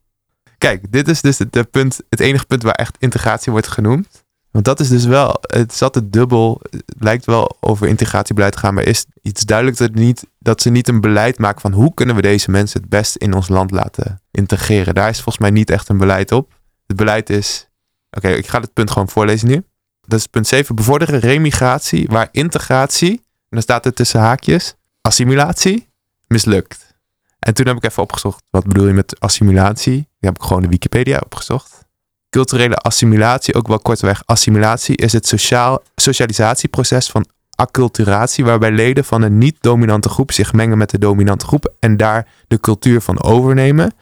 [0.58, 4.24] Kijk, dit is dus het, punt, het enige punt waar echt integratie wordt genoemd.
[4.50, 8.58] Want dat is dus wel, het zat het dubbel, het lijkt wel over integratiebeleid te
[8.58, 11.94] gaan, maar is iets duidelijk dat, niet, dat ze niet een beleid maken van hoe
[11.94, 14.94] kunnen we deze mensen het best in ons land laten integreren.
[14.94, 16.52] Daar is volgens mij niet echt een beleid op.
[16.86, 17.68] Het beleid is,
[18.10, 19.64] oké, ik ga het punt gewoon voorlezen nu.
[20.00, 25.88] Dat is punt 7, bevorderen remigratie waar integratie, en dan staat er tussen haakjes, assimilatie,
[26.34, 26.94] mislukt.
[27.38, 29.92] En toen heb ik even opgezocht, wat bedoel je met assimilatie?
[29.92, 31.84] Die heb ik gewoon de Wikipedia opgezocht.
[32.30, 39.22] Culturele assimilatie, ook wel kortweg assimilatie, is het sociaal, socialisatieproces van acculturatie, waarbij leden van
[39.22, 43.94] een niet-dominante groep zich mengen met de dominante groep en daar de cultuur van overnemen,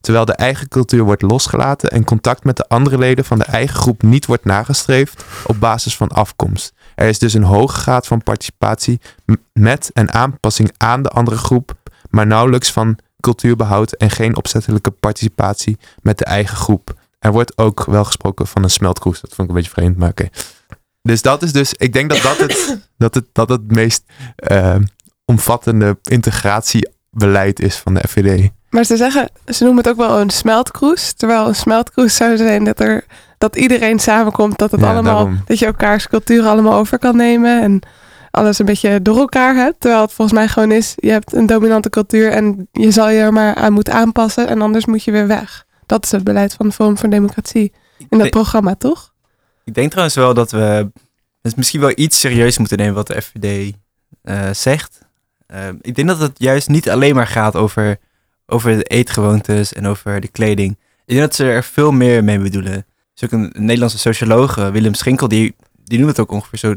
[0.00, 3.76] terwijl de eigen cultuur wordt losgelaten en contact met de andere leden van de eigen
[3.76, 6.72] groep niet wordt nagestreefd op basis van afkomst.
[6.98, 9.00] Er is dus een hoge graad van participatie
[9.52, 11.76] met en aanpassing aan de andere groep
[12.10, 16.94] maar nauwelijks van cultuurbehoud en geen opzettelijke participatie met de eigen groep.
[17.18, 19.20] Er wordt ook wel gesproken van een smeltkroes.
[19.20, 20.28] Dat vond ik een beetje vreemd, maar oké.
[21.02, 24.04] Dus dat is dus, ik denk dat dat het, dat het, dat het meest
[24.52, 24.76] uh,
[25.24, 28.50] omvattende integratiebeleid is van de FVD.
[28.70, 31.12] Maar ze zeggen, ze noemen het ook wel een smeltkroes.
[31.12, 33.04] Terwijl een smeltkroes zou zijn dat er
[33.38, 37.62] dat iedereen samenkomt, dat het allemaal, dat je elkaars cultuur allemaal over kan nemen.
[37.62, 37.80] En
[38.30, 39.80] alles een beetje door elkaar hebt.
[39.80, 43.20] Terwijl het volgens mij gewoon is, je hebt een dominante cultuur en je zal je
[43.20, 45.66] er maar aan moeten aanpassen en anders moet je weer weg.
[45.86, 47.72] Dat is het beleid van de Forum voor Democratie
[48.08, 49.12] in dat programma, toch?
[49.64, 50.90] Ik denk trouwens wel dat we
[51.42, 54.98] het misschien wel iets serieus moeten nemen wat de FVD uh, eh, zegt.
[55.54, 57.98] Uh, ik denk dat het juist niet alleen maar gaat over,
[58.46, 60.70] over de eetgewoontes en over de kleding.
[61.06, 62.86] Ik denk dat ze er veel meer mee bedoelen.
[63.18, 65.54] Dus ook een, Nederlandse socioloog, Willem Schinkel, die,
[65.84, 66.74] die noemt het ook ongeveer zo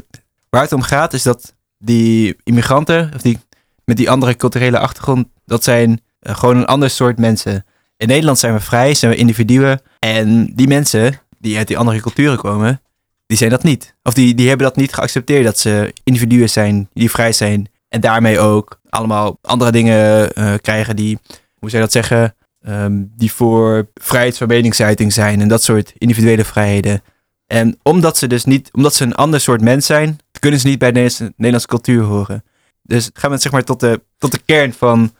[0.48, 3.38] Waar het om gaat is dat die immigranten, of die
[3.84, 7.64] met die andere culturele achtergrond, dat zijn uh, gewoon een ander soort mensen.
[7.96, 9.80] In Nederland zijn we vrij, zijn we individuen.
[9.98, 12.82] En die mensen die uit die andere culturen komen,
[13.26, 13.94] die zijn dat niet.
[14.02, 17.68] Of die, die hebben dat niet geaccepteerd dat ze individuen zijn die vrij zijn.
[17.88, 21.18] En daarmee ook allemaal andere dingen uh, krijgen die,
[21.58, 22.34] hoe zou je dat zeggen,
[22.68, 25.40] um, die voor vrijheid van meningsuiting zijn.
[25.40, 27.02] En dat soort individuele vrijheden.
[27.46, 30.78] En omdat ze dus niet, omdat ze een ander soort mens zijn, kunnen ze niet
[30.78, 32.44] bij de Nederlandse, Nederlandse cultuur horen.
[32.82, 35.14] Dus gaan we zeg maar tot de, tot de kern van,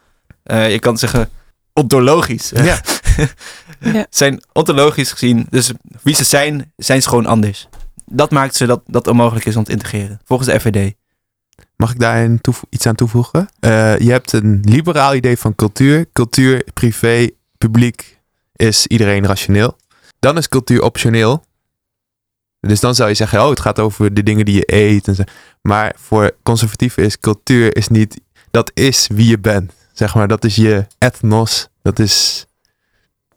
[0.45, 1.31] uh, je kan zeggen,
[1.73, 2.51] ontologisch.
[2.55, 2.81] Ja.
[3.93, 4.07] ja.
[4.11, 7.69] Zijn ontologisch gezien, dus wie ze zijn, zijn ze gewoon anders.
[8.05, 10.95] Dat maakt ze dat dat onmogelijk is om te integreren, volgens de FVD.
[11.77, 12.29] Mag ik daar
[12.69, 13.49] iets aan toevoegen?
[13.61, 16.07] Uh, je hebt een liberaal idee van cultuur.
[16.13, 18.21] Cultuur, privé, publiek
[18.57, 19.77] is iedereen rationeel.
[20.19, 21.45] Dan is cultuur optioneel.
[22.61, 25.09] Dus dan zou je zeggen, oh, het gaat over de dingen die je eet.
[25.09, 25.23] En zo.
[25.63, 28.21] Maar voor conservatieven is cultuur is niet,
[28.51, 29.73] dat is wie je bent.
[29.93, 31.69] Zeg maar, dat is je ethnos.
[31.83, 32.47] Dat is,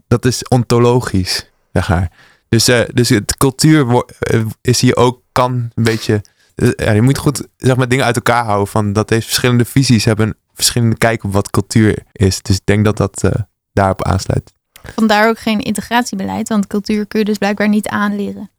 [0.07, 2.11] dat is ontologisch, zeg maar.
[2.49, 6.21] Dus, uh, dus het cultuur eh, is hier ook, kan een beetje,
[6.55, 8.67] ja, je moet goed zeg maar, dingen uit elkaar houden.
[8.67, 12.41] Van dat heeft verschillende visies, hebben verschillende kijk op wat cultuur is.
[12.41, 13.31] Dus ik denk dat dat
[13.73, 14.53] daarop aansluit.
[14.95, 18.49] Vandaar ook geen integratiebeleid, want cultuur kun je dus blijkbaar niet aanleren.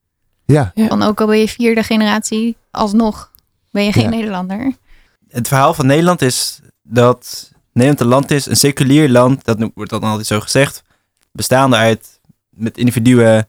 [0.45, 0.73] Ja.
[0.75, 3.31] Van ook al ben je vierde generatie, alsnog
[3.71, 4.73] ben je geen Nederlander.
[5.29, 9.91] Het verhaal van Nederland is dat Nederland een land is, een seculier land, dat wordt
[9.91, 10.83] dan altijd zo gezegd,
[11.33, 13.49] bestaande uit met individuen.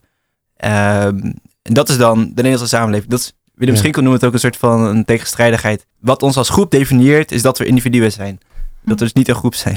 [0.56, 1.32] Ehm,
[1.62, 3.10] en dat is dan de Nederlandse samenleving.
[3.10, 3.80] Dat is, Willem ja.
[3.80, 5.86] Schinkel noemt het ook een soort van een tegenstrijdigheid.
[5.98, 8.40] Wat ons als groep definieert, is dat we individuen zijn.
[8.82, 9.76] Dat we dus niet een groep zijn.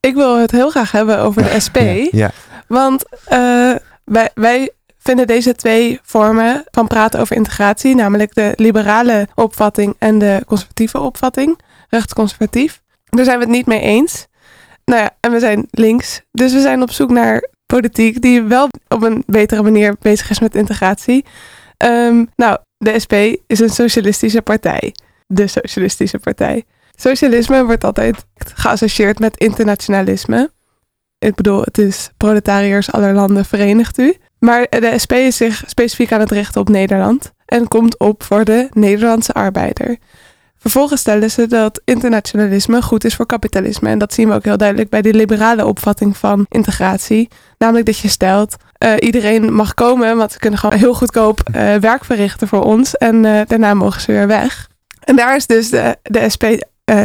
[0.00, 1.76] Ik wil het heel graag hebben over de SP.
[2.10, 2.30] Ja.
[2.66, 9.28] Want uh, wij, wij vinden deze twee vormen van praten over integratie, namelijk de liberale
[9.34, 14.26] opvatting en de conservatieve opvatting, rechtsconservatief, daar zijn we het niet mee eens.
[14.84, 16.22] Nou ja, en we zijn links.
[16.30, 20.40] Dus we zijn op zoek naar politiek die wel op een betere manier bezig is
[20.40, 21.24] met integratie.
[21.84, 23.14] Um, nou, de SP
[23.46, 24.94] is een socialistische partij.
[25.26, 26.64] De socialistische partij.
[26.96, 30.50] Socialisme wordt altijd geassocieerd met internationalisme.
[31.18, 34.14] Ik bedoel, het is proletariërs aller landen verenigt u.
[34.38, 38.44] Maar de SP is zich specifiek aan het richten op Nederland en komt op voor
[38.44, 39.96] de Nederlandse arbeider.
[40.62, 43.88] Vervolgens stellen ze dat internationalisme goed is voor kapitalisme.
[43.88, 47.28] En dat zien we ook heel duidelijk bij de liberale opvatting van integratie.
[47.58, 51.74] Namelijk dat je stelt, uh, iedereen mag komen, want ze kunnen gewoon heel goedkoop uh,
[51.74, 52.96] werk verrichten voor ons.
[52.96, 54.68] En uh, daarna mogen ze weer weg.
[55.04, 56.44] En daar is dus de, de SP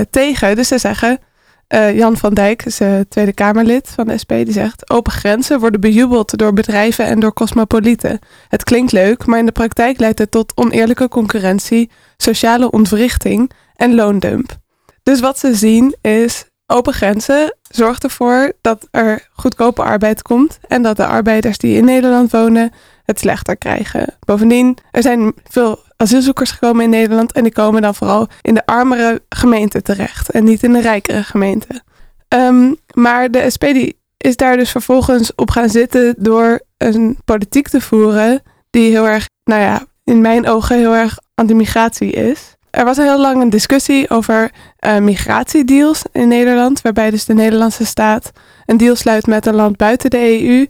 [0.09, 0.55] tegen.
[0.55, 1.19] Dus ze zeggen,
[1.67, 6.38] Jan van Dijk is Tweede Kamerlid van de SP, die zegt, open grenzen worden bejubeld
[6.38, 8.19] door bedrijven en door cosmopolieten.
[8.47, 13.95] Het klinkt leuk, maar in de praktijk leidt het tot oneerlijke concurrentie, sociale ontwrichting en
[13.95, 14.58] loondump.
[15.03, 20.82] Dus wat ze zien is open grenzen zorgt ervoor dat er goedkope arbeid komt en
[20.82, 22.71] dat de arbeiders die in Nederland wonen
[23.07, 24.17] het slechter krijgen.
[24.19, 28.65] Bovendien, er zijn veel asielzoekers gekomen in Nederland en die komen dan vooral in de
[28.65, 31.83] armere gemeenten terecht en niet in de rijkere gemeenten.
[32.29, 37.81] Um, maar de SPD is daar dus vervolgens op gaan zitten door een politiek te
[37.81, 42.55] voeren die heel erg, nou ja, in mijn ogen heel erg anti-migratie is.
[42.69, 44.51] Er was heel lang een discussie over
[44.85, 48.31] uh, migratiedeals in Nederland, waarbij dus de Nederlandse staat
[48.65, 50.67] een deal sluit met een land buiten de EU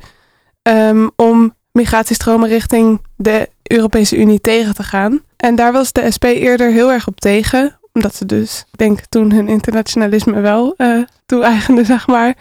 [0.62, 5.22] ehm, om migratiestromen richting de Europese Unie tegen te gaan.
[5.38, 9.00] En daar was de SP eerder heel erg op tegen, omdat ze dus, ik denk,
[9.10, 12.36] toen hun internationalisme wel uh, toe-eigende, zeg maar.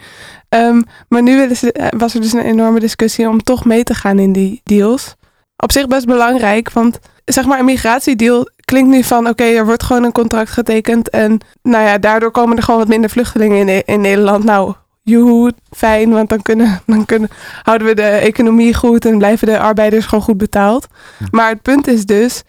[0.49, 3.93] Um, maar nu ze, eh, was er dus een enorme discussie om toch mee te
[3.93, 5.15] gaan in die deals.
[5.57, 9.83] Op zich best belangrijk, want zeg maar een migratiedeal klinkt nu van oké, er wordt
[9.83, 13.83] gewoon een contract getekend en nou ja, daardoor komen er gewoon wat minder vluchtelingen in,
[13.85, 14.43] in Nederland.
[14.43, 14.73] Nou,
[15.09, 17.29] joehoe, fijn, want dan, kunnen, dan kunnen,
[17.63, 20.87] houden we de economie goed en blijven de arbeiders gewoon goed betaald.
[21.31, 22.43] Maar het punt is dus,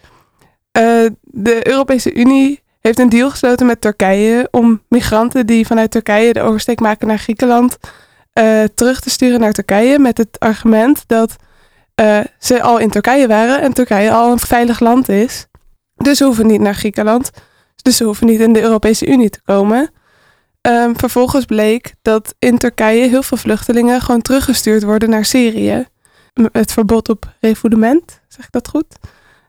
[0.79, 6.33] uh, de Europese Unie heeft een deal gesloten met Turkije om migranten die vanuit Turkije
[6.33, 7.77] de oversteek maken naar Griekenland
[8.33, 11.35] uh, terug te sturen naar Turkije met het argument dat
[12.01, 15.47] uh, ze al in Turkije waren en Turkije al een veilig land is.
[15.95, 17.31] Dus ze hoeven niet naar Griekenland.
[17.81, 19.89] Dus ze hoeven niet in de Europese Unie te komen.
[20.67, 25.87] Um, vervolgens bleek dat in Turkije heel veel vluchtelingen gewoon teruggestuurd worden naar Syrië.
[26.51, 28.95] Het verbod op refoulement, zeg ik dat goed?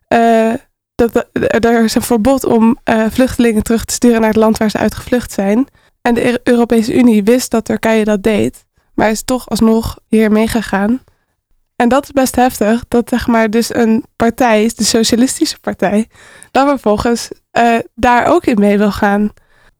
[0.08, 0.54] Uh,
[0.94, 1.26] dat,
[1.64, 4.78] er is een verbod om uh, vluchtelingen terug te sturen naar het land waar ze
[4.78, 5.66] uitgevlucht zijn.
[6.02, 11.02] En de Europese Unie wist dat Turkije dat deed, maar is toch alsnog hier meegegaan.
[11.76, 16.08] En dat is best heftig, dat zeg maar dus een partij, de Socialistische Partij,
[16.50, 19.32] dan vervolgens uh, daar ook in mee wil gaan.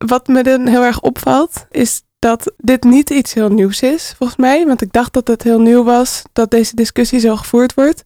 [0.05, 4.39] Wat me dan heel erg opvalt, is dat dit niet iets heel nieuws is, volgens
[4.39, 4.65] mij.
[4.65, 8.03] Want ik dacht dat het heel nieuw was dat deze discussie zo gevoerd wordt.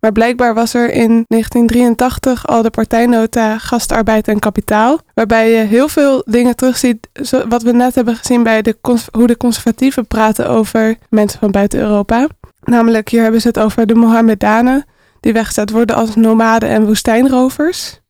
[0.00, 4.98] Maar blijkbaar was er in 1983 al de partijnota Gastarbeid en Kapitaal.
[5.14, 7.08] Waarbij je heel veel dingen terugziet,
[7.48, 8.76] wat we net hebben gezien bij de,
[9.12, 12.26] hoe de conservatieven praten over mensen van buiten Europa.
[12.64, 14.84] Namelijk, hier hebben ze het over de Mohammedanen,
[15.20, 18.00] die weggezet worden als nomaden en woestijnrovers.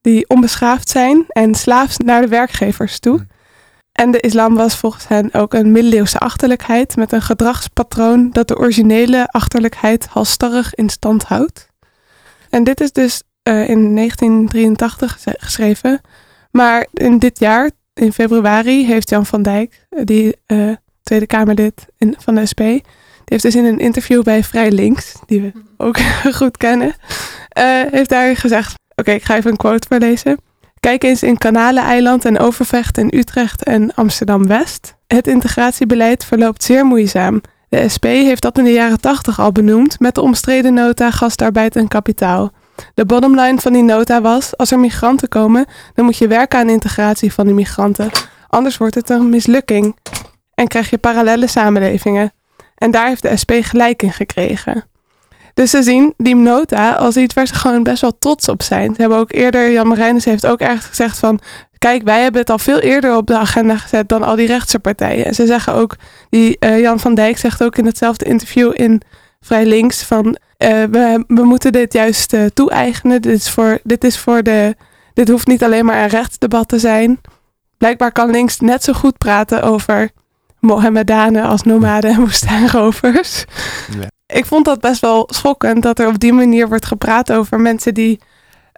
[0.00, 3.16] Die onbeschaafd zijn en slaafs naar de werkgevers toe.
[3.16, 3.26] Hmm.
[3.92, 8.58] En de islam was volgens hen ook een middeleeuwse achterlijkheid met een gedragspatroon dat de
[8.58, 11.68] originele achterlijkheid halstarrig in stand houdt.
[12.50, 16.00] En dit is dus uh, in 1983 geschreven.
[16.50, 22.14] Maar in dit jaar, in februari, heeft Jan van Dijk, die uh, Tweede Kamerlid in,
[22.18, 22.62] van de SP,
[23.24, 25.98] heeft dus in een interview bij Vrij Links, die we ook
[26.40, 26.94] goed kennen,
[27.58, 30.38] uh, heeft daar gezegd: Oké, ik ga even een quote voorlezen.
[30.80, 34.94] Kijk eens in Kanaleneiland en Overvecht in Utrecht en Amsterdam-West.
[35.06, 37.40] Het integratiebeleid verloopt zeer moeizaam.
[37.68, 41.76] De SP heeft dat in de jaren 80 al benoemd met de omstreden nota gastarbeid
[41.76, 42.50] en kapitaal.
[42.94, 46.68] De bottomline van die nota was: als er migranten komen, dan moet je werken aan
[46.68, 48.10] integratie van die migranten.
[48.48, 49.96] Anders wordt het een mislukking
[50.54, 52.32] en krijg je parallele samenlevingen.
[52.74, 54.89] En daar heeft de SP gelijk in gekregen.
[55.60, 58.94] Dus ze zien die nota als iets waar ze gewoon best wel trots op zijn.
[58.94, 61.40] Ze hebben ook eerder, Jan Marijnis heeft ook ergens gezegd van...
[61.78, 64.78] Kijk, wij hebben het al veel eerder op de agenda gezet dan al die rechtse
[64.78, 65.24] partijen.
[65.24, 65.96] En ze zeggen ook,
[66.30, 69.02] die uh, Jan van Dijk zegt ook in hetzelfde interview in
[69.40, 70.26] Vrij Links van...
[70.26, 73.22] Uh, we, we moeten dit juist uh, toe-eigenen.
[73.22, 74.76] Dit is, voor, dit is voor de...
[75.14, 77.20] Dit hoeft niet alleen maar een rechtsdebat te zijn.
[77.78, 80.10] Blijkbaar kan links net zo goed praten over
[80.60, 83.44] Mohammedanen als nomaden en woestijnrovers.
[84.00, 84.08] Ja.
[84.32, 87.94] Ik vond dat best wel schokkend dat er op die manier wordt gepraat over mensen
[87.94, 88.20] die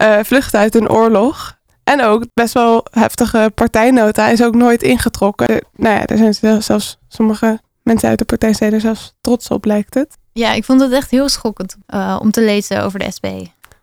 [0.03, 1.61] uh, vluchten uit een oorlog.
[1.84, 5.46] En ook best wel heftige partijnota is ook nooit ingetrokken.
[5.46, 9.94] Er, nou ja, er zijn zelfs sommige mensen uit de partij zelfs trots op, lijkt
[9.94, 10.18] het.
[10.32, 13.26] Ja, ik vond het echt heel schokkend uh, om te lezen over de SP.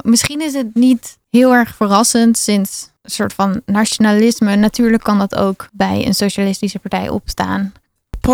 [0.04, 4.56] Misschien is het niet heel erg verrassend sinds een soort van nationalisme.
[4.56, 7.74] Natuurlijk kan dat ook bij een socialistische partij opstaan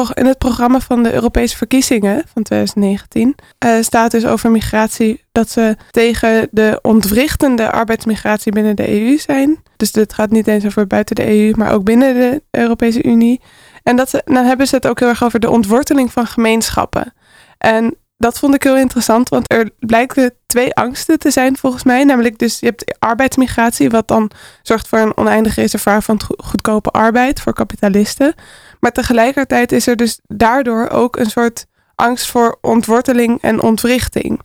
[0.04, 5.50] in het programma van de Europese verkiezingen van 2019 eh, staat dus over migratie dat
[5.50, 9.64] ze tegen de ontwrichtende arbeidsmigratie binnen de EU zijn.
[9.78, 13.42] Dus dit gaat niet eens over buiten de EU, maar ook binnen de Europese Unie.
[13.84, 17.14] En dat ze, dan hebben ze het ook heel erg over de ontworteling van gemeenschappen.
[17.58, 22.04] En dat vond ik heel interessant, want er blijken twee angsten te zijn volgens mij.
[22.04, 24.32] Namelijk dus je hebt arbeidsmigratie, wat dan
[24.62, 28.36] zorgt voor een oneindig reservoir van go- goedkope arbeid voor kapitalisten.
[28.80, 31.66] Maar tegelijkertijd is er dus daardoor ook een soort
[31.96, 34.42] angst voor ontworteling en ontwrichting.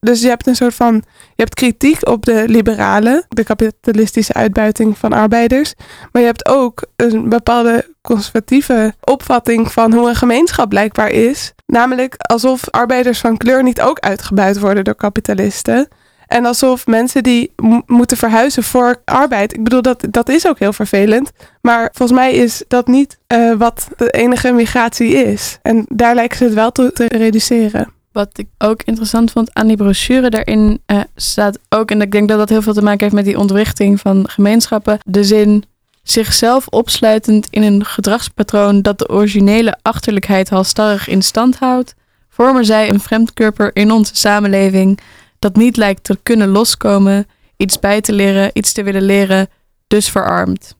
[0.00, 4.98] Dus je hebt een soort van, je hebt kritiek op de liberalen, de kapitalistische uitbuiting
[4.98, 5.74] van arbeiders.
[6.12, 11.52] Maar je hebt ook een bepaalde conservatieve opvatting van hoe een gemeenschap blijkbaar is.
[11.66, 15.88] Namelijk alsof arbeiders van kleur niet ook uitgebuit worden door kapitalisten.
[16.30, 19.52] En alsof mensen die mo- moeten verhuizen voor arbeid.
[19.52, 21.30] Ik bedoel, dat, dat is ook heel vervelend.
[21.60, 25.58] Maar volgens mij is dat niet eh, wat de enige migratie is.
[25.62, 27.92] En daar lijken ze het wel toe te reduceren.
[28.12, 32.28] Wat ik ook interessant vond aan die brochure, daarin eh, staat ook, en ik denk
[32.28, 35.64] dat dat heel veel te maken heeft met die ontwrichting van gemeenschappen, de zin
[36.02, 41.94] zichzelf opsluitend in een gedragspatroon dat de originele achterlijkheid halstarrig in stand houdt,
[42.28, 44.98] vormen zij een vreemdkörper in onze samenleving
[45.40, 47.26] dat niet lijkt te kunnen loskomen,
[47.56, 49.48] iets bij te leren, iets te willen leren,
[49.86, 50.78] dus verarmt.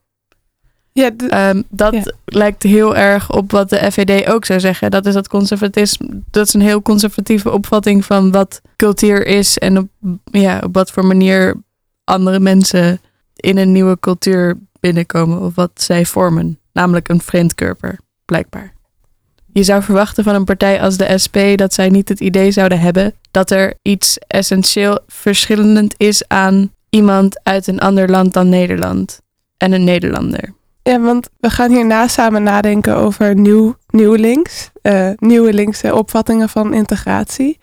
[0.93, 2.13] Ja, Ehm, dat Ja.
[2.25, 4.91] lijkt heel erg op wat de FVD ook zou zeggen.
[4.91, 6.09] Dat is dat conservatisme.
[6.31, 9.89] Dat is een heel conservatieve opvatting van wat cultuur is en op,
[10.25, 11.55] ja, op wat voor manier
[12.05, 13.01] andere mensen
[13.37, 16.59] in een nieuwe cultuur binnenkomen of wat zij vormen.
[16.73, 18.73] Namelijk een vreemdkörper, blijkbaar.
[19.53, 22.81] Je zou verwachten van een partij als de SP dat zij niet het idee zouden
[22.81, 29.21] hebben dat er iets essentieel verschillend is aan iemand uit een ander land dan Nederland
[29.57, 30.55] en een Nederlander.
[30.83, 34.71] Ja, want we gaan hierna samen nadenken over nieuw, links.
[34.83, 37.59] eh, nieuwe linkse opvattingen van integratie.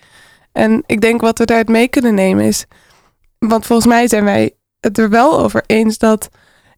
[0.51, 2.65] En ik denk wat we daaruit mee kunnen nemen is...
[3.39, 6.29] Want volgens mij zijn wij het er wel over eens dat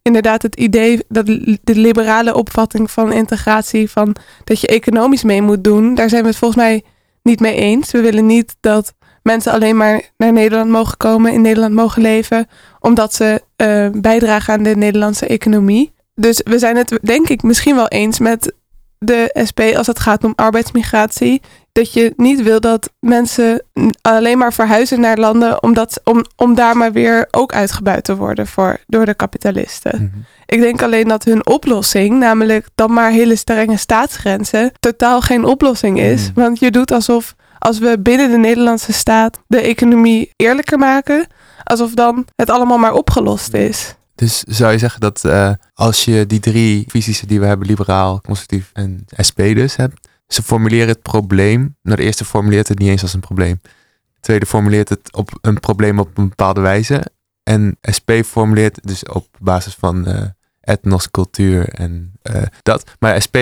[0.02, 1.04] inderdaad het idee...
[1.08, 1.26] dat
[1.62, 3.90] de liberale opvatting van integratie...
[3.90, 5.94] van dat je economisch mee moet doen...
[5.94, 6.82] daar zijn we het volgens mij
[7.22, 7.90] niet mee eens.
[7.90, 11.32] We willen niet dat mensen alleen maar naar Nederland mogen komen...
[11.32, 12.48] in Nederland mogen leven...
[12.80, 15.92] omdat ze eh, bijdragen aan de Nederlandse economie...
[16.20, 18.54] Dus we zijn het denk ik misschien wel eens met
[18.98, 21.42] de SP als het gaat om arbeidsmigratie.
[21.80, 23.62] Dat je niet wil dat mensen
[24.02, 28.46] alleen maar verhuizen naar landen omdat, om, om daar maar weer ook uitgebuit te worden
[28.46, 29.94] voor, door de kapitalisten.
[29.94, 30.20] Mhm.
[30.46, 36.00] Ik denk alleen dat hun oplossing, namelijk dan maar hele strenge staatsgrenzen, totaal geen oplossing
[36.00, 36.26] is.
[36.26, 36.32] Mm.
[36.34, 41.26] Want je doet alsof als we binnen de Nederlandse staat de economie eerlijker maken,
[41.64, 43.94] alsof dan het allemaal maar opgelost is.
[44.14, 48.20] Dus zou je zeggen dat eh, als je die drie visies die we hebben, liberaal,
[48.20, 51.76] conservatief en SP dus hebt, ze formuleren het probleem.
[51.82, 53.60] Nou, de eerste formuleert het niet eens als een probleem.
[53.62, 57.04] De tweede formuleert het op een probleem op een bepaalde wijze.
[57.42, 60.22] En SP formuleert dus op basis van eh,
[60.60, 62.84] etnos, cultuur en eh, dat.
[62.98, 63.36] Maar SP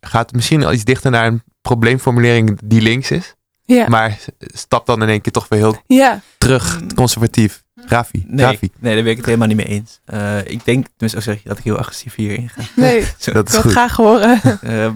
[0.00, 3.34] gaat misschien al iets dichter naar een probleemformulering die links is.
[3.66, 6.20] Ja, Maar stapt dan in één keer toch weer heel ja.
[6.38, 7.62] terug conservatief.
[7.74, 8.70] Rafi, Nee, Rafi.
[8.78, 10.00] nee, daar ben ik het helemaal niet mee eens.
[10.04, 12.62] Eh, ik denk, tenminste, ook zeg je dat ik heel agressief hierin ga.
[12.76, 13.04] nee.
[13.18, 13.32] Zo.
[13.32, 13.70] Dat Ik is wil het goed.
[13.70, 14.40] graag horen.
[14.62, 14.94] Ehm,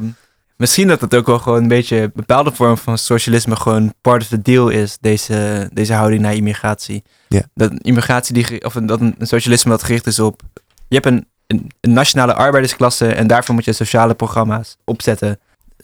[0.59, 4.23] misschien dat het ook wel gewoon een beetje een bepaalde vorm van socialisme gewoon part
[4.23, 7.03] of the deal is, deze, deze houding naar immigratie.
[7.29, 7.43] Ja.
[7.55, 10.43] Dat een immigratie die, of een, dat een, socialisme dat gericht is op,
[10.89, 15.39] je hebt een, een, een nationale arbeidersklasse en daarvoor moet je sociale programma's opzetten.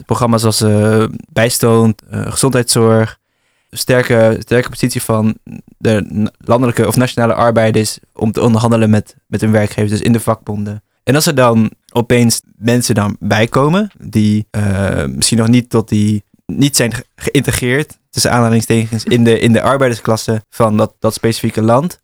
[0.05, 3.19] Programma's als eh bijstand, eh, gezondheidszorg,
[3.69, 5.37] sterke, sterke positie van
[5.77, 10.19] de landelijke of nationale arbeiders om te onderhandelen met, met hun werkgevers, dus in de
[10.19, 10.83] vakbonden.
[11.03, 16.23] En als er dan opeens mensen dan bijkomen die eh, misschien nog niet tot die
[16.45, 21.61] niet zijn ge- geïntegreerd, tussen aanhalingstekens, in de, in de arbeidersklasse van dat, dat specifieke
[21.61, 22.01] land,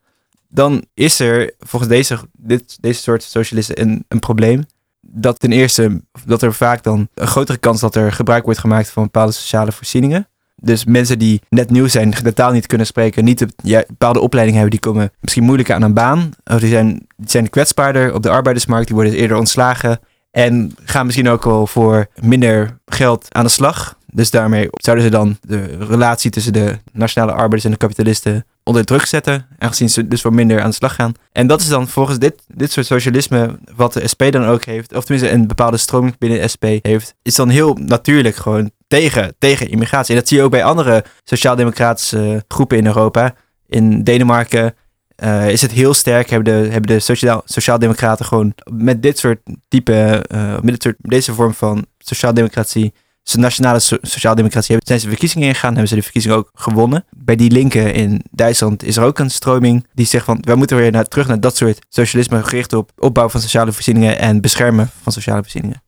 [0.50, 4.66] dan is er volgens deze, dit, deze soort socialisten een, een probleem.
[5.02, 8.90] Dat ten eerste, dat er vaak dan een grotere kans dat er gebruik wordt gemaakt
[8.90, 10.28] van bepaalde sociale voorzieningen.
[10.64, 13.48] Dus mensen die net nieuw zijn, de taal niet kunnen spreken, niet de
[13.88, 16.30] bepaalde opleiding hebben, die komen misschien moeilijker aan een baan.
[16.44, 20.00] Of die zijn, die zijn kwetsbaarder op de arbeidersmarkt, die worden eerder ontslagen.
[20.32, 23.98] En gaan misschien ook wel voor minder geld aan de slag.
[24.14, 28.86] Dus daarmee zouden ze dan de relatie tussen de nationale arbeiders en de kapitalisten onder
[28.86, 29.48] druk zetten.
[29.58, 31.14] Aangezien ze dus voor minder aan de slag gaan.
[31.32, 34.96] En dat is dan volgens dit, dit soort socialisme, wat de SP dan ook heeft,
[34.96, 39.36] of tenminste een bepaalde stroming binnen de SP heeft, is dan heel natuurlijk gewoon tegen,
[39.40, 40.14] tegen immigratie.
[40.14, 43.36] En dat zie je ook bij andere sociaal-democratische groepen in Europa.
[43.68, 44.76] In Denemarken
[45.22, 46.30] eh, is het heel sterk.
[46.30, 50.96] Hebben de, hebben de sociaal, sociaaldemocraten gewoon met dit soort type, eh, met dit soort,
[51.00, 52.94] deze vorm van sociaaldemocratie,
[53.24, 57.06] zijn nationale so sociaaldemocratie, hebben- ze de verkiezingen ingegaan, hebben ze de verkiezingen ook gewonnen.
[57.10, 60.78] Bij die linken in Duitsland is er ook een stroming die zegt van, wij moeten
[60.78, 64.90] weer naar, terug naar dat soort socialisme gericht op opbouw van sociale voorzieningen en beschermen
[65.02, 65.82] van sociale voorzieningen.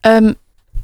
[0.00, 0.32] Ehm,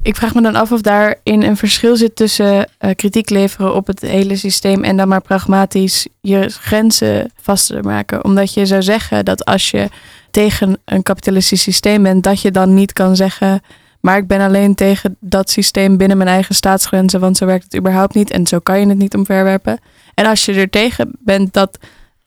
[0.02, 3.86] ik vraag me dan af of daarin een verschil zit tussen eh, kritiek leveren op
[3.86, 8.24] het hele systeem en dan maar pragmatisch je grenzen vast te maken.
[8.24, 9.88] Omdat je zou zeggen dat als je
[10.30, 13.62] tegen een kapitalistisch systeem bent, dat je dan niet kan zeggen.
[14.00, 17.76] Maar ik ben alleen tegen dat systeem binnen mijn eigen staatsgrenzen, want zo werkt het
[17.76, 19.78] überhaupt niet en zo kan je het niet omverwerpen.
[20.14, 21.78] En als je er tegen bent dat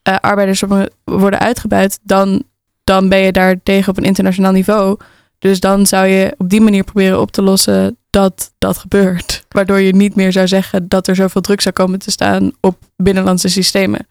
[0.01, 0.63] eh, arbeiders
[1.03, 2.43] worden uitgebuit, dan,
[2.83, 4.97] dan ben je daar tegen op een internationaal niveau.
[5.39, 9.45] Dus dan zou je op die manier proberen op te lossen dat dat gebeurt.
[9.55, 12.77] Waardoor je niet meer zou zeggen dat er zoveel druk zou komen te staan op
[12.95, 14.07] binnenlandse systemen.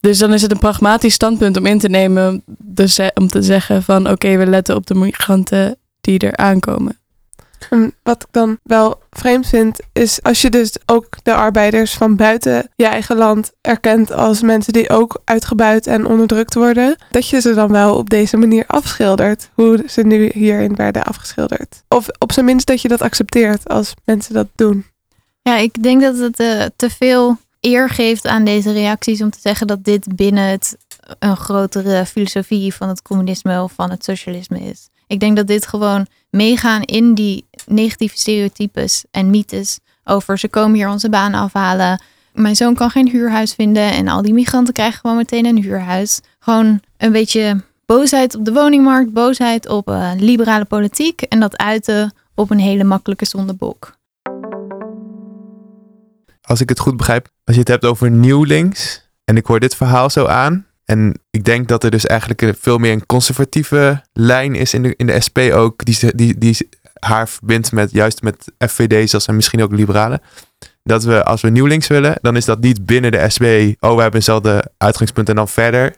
[0.00, 2.42] Dus dan is het een pragmatisch standpunt om in te nemen.
[2.58, 6.96] Dus om te zeggen van oké, we letten op de migranten die er aankomen.
[7.70, 12.16] En wat ik dan wel vreemd vind, is als je dus ook de arbeiders van
[12.16, 17.40] buiten je eigen land erkent als mensen die ook uitgebuit en onderdrukt worden, dat je
[17.40, 21.82] ze dan wel op deze manier afschildert, hoe ze nu hierin werden afgeschilderd.
[21.88, 24.86] Of op zijn minst dat je dat accepteert als mensen dat doen.
[25.42, 29.40] Ja, ik denk dat het eh, te veel eer geeft aan deze reacties om te
[29.40, 30.76] zeggen dat dit binnen het
[31.18, 34.88] een grotere filosofie van het communisme of van het socialisme is.
[35.06, 40.74] Ik denk dat dit gewoon meegaan in die negatieve stereotypes en mythes over ze komen
[40.74, 42.02] hier onze baan afhalen.
[42.32, 46.20] Mijn zoon kan geen huurhuis vinden en al die migranten krijgen gewoon meteen een huurhuis.
[46.38, 52.14] Gewoon een beetje boosheid op de woningmarkt, boosheid op eh, liberale politiek en dat uiten
[52.34, 54.00] op een hele makkelijke zondebok.
[56.42, 59.10] als ik het goed begrijp, als je het hebt over nieuw links.
[59.24, 60.66] En ik hoor dit verhaal zo aan.
[60.84, 64.94] En ik denk dat er dus eigenlijk veel meer een conservatieve lijn is in de,
[64.96, 65.84] in de SP ook.
[65.84, 66.68] Die, die, die
[66.98, 70.20] haar verbindt met juist met FVD, zoals en misschien ook liberalen.
[70.82, 73.44] Dat we als we nieuw links willen, dan is dat niet binnen de SP.
[73.80, 75.94] Oh, we hebben eenzelfde uitgangspunt en dan verder.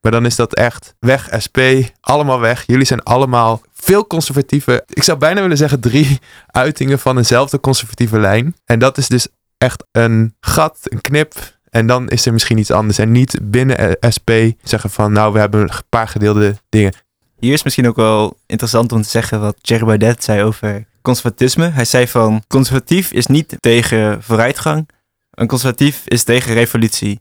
[0.00, 1.58] Maar dan is dat echt weg, SP,
[2.00, 2.64] allemaal weg.
[2.66, 4.82] Jullie zijn allemaal veel conservatiever.
[4.86, 8.56] Ik zou bijna willen zeggen drie uitingen van eenzelfde conservatieve lijn.
[8.64, 11.34] En dat is dus echt een gat, een knip.
[11.76, 12.98] En dan is er misschien iets anders.
[12.98, 14.30] En niet binnen SP
[14.62, 16.92] zeggen van nou, we hebben een paar gedeelde dingen.
[17.38, 21.68] Hier is misschien ook wel interessant om te zeggen wat Thierry Baudet zei over conservatisme.
[21.68, 24.88] Hij zei van conservatief is niet tegen vooruitgang.
[25.30, 27.20] Een conservatief is tegen revolutie.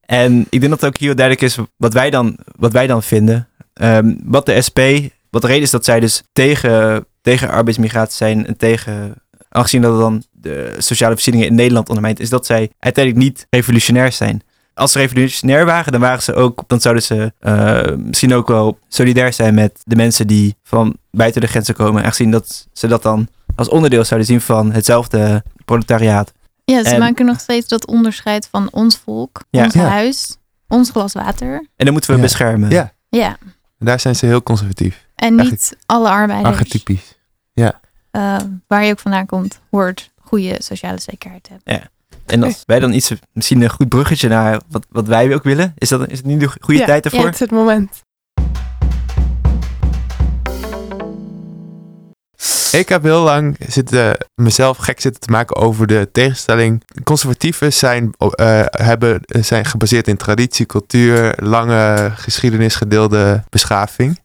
[0.00, 3.48] En ik denk dat ook hier duidelijk is wat wij dan, wat wij dan vinden.
[3.72, 4.80] Ehm, wat de SP,
[5.30, 9.14] wat de reden is dat zij dus tegen, tegen arbeidsmigratie zijn en tegen,
[9.56, 13.46] aangezien dat het dan de sociale voorzieningen in Nederland ondermijnt, is dat zij uiteindelijk niet
[13.50, 14.42] revolutionair zijn
[14.74, 18.78] als ze revolutionair waren, dan waren ze ook, dan zouden ze eh, misschien ook wel
[18.88, 22.02] solidair zijn met de mensen die van buiten de grenzen komen.
[22.04, 26.32] Aangezien dat ze dat dan als onderdeel zouden zien van hetzelfde proletariaat.
[26.64, 29.64] Ja, ze En- maken nog steeds dat onderscheid van ons volk, Ja.
[29.64, 29.88] ons Ja.
[29.88, 30.36] huis,
[30.68, 31.54] ons glas water.
[31.76, 32.22] En dan moeten we Ja.
[32.22, 32.70] beschermen.
[32.70, 32.92] Ja.
[33.08, 33.36] Ja,
[33.78, 35.06] Daar zijn ze heel conservatief.
[35.14, 37.14] en niet Eigenlijk alle arbeiders Archetypisch.
[38.16, 38.36] Eh,
[38.66, 41.90] waar je ook vandaan komt, hoort goede sociale zekerheid te hebben.
[42.26, 45.74] En als wij dan iets, misschien een goed bruggetje naar wat, wat wij ook willen.
[45.78, 47.24] Is, dat, is het nu de goede Ja, tijd ervoor?
[47.24, 48.04] Het is het moment.
[52.72, 56.82] Ik heb heel lang zitten, mezelf gek zitten te maken over de tegenstelling.
[57.04, 64.18] Conservatieven zijn, eh, hebben, zijn gebaseerd in traditie, cultuur, lange geschiedenis, gedeelde beschaving.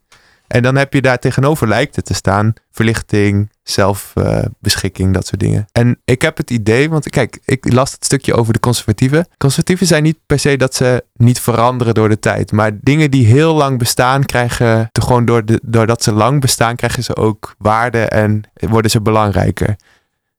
[0.52, 5.66] En dan heb je daar tegenover lijkt het te staan verlichting, zelfbeschikking, dat soort dingen.
[5.72, 9.28] En ik heb het idee, want kijk, ik las het stukje over de conservatieven.
[9.38, 13.26] Conservatieven zijn niet per se dat ze niet veranderen door de tijd, maar dingen die
[13.26, 17.56] heel lang bestaan krijgen, te gewoon door de, doordat ze lang bestaan, krijgen ze ook
[17.58, 19.76] waarde en worden ze belangrijker.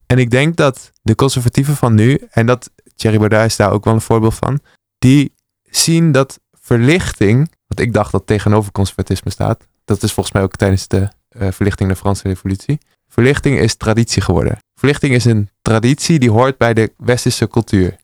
[0.07, 3.85] En ik denk dat de conservatieven van nu, en dat Thierry Baudet is daar ook
[3.85, 4.61] wel een voorbeeld van,
[4.99, 7.37] die zien dat verlichting,
[7.67, 11.49] want ik dacht dat tegenover conservatisme staat, dat is volgens mij ook tijdens de eh,
[11.51, 12.79] verlichting de Franse revolutie.
[13.09, 14.59] Verlichting is traditie geworden.
[14.75, 17.97] Verlichting is een traditie die hoort bij de westerse cultuur.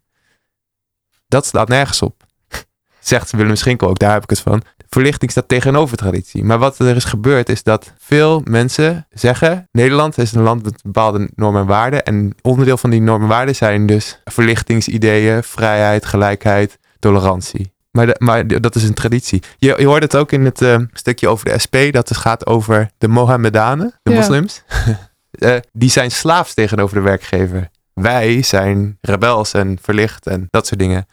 [1.27, 2.25] Dat slaat nergens op.
[3.01, 4.63] Zegt Willem Schinkel ook, daar heb ik het van.
[4.89, 6.45] Verlichting staat tegenover traditie.
[6.45, 9.69] Maar wat er is gebeurd is dat veel mensen zeggen...
[9.73, 12.05] Nederland is een land met bepaalde normen en waarden.
[12.05, 15.43] En onderdeel van die normen en waarden zijn dus verlichtingsideeën...
[15.43, 17.73] vrijheid, gelijkheid, tolerantie.
[17.99, 19.43] Maar, de- maar dat is een traditie.
[19.57, 21.77] Je, je hoort het ook in het eh, stukje over de SP...
[21.91, 24.17] dat het gaat over de Mohammedanen, de Ja.
[24.17, 24.63] moslims.
[25.31, 27.69] Eh, die zijn slaafs tegenover de werkgever.
[27.95, 31.07] Wij zijn rebels en verlicht en dat soort dingen.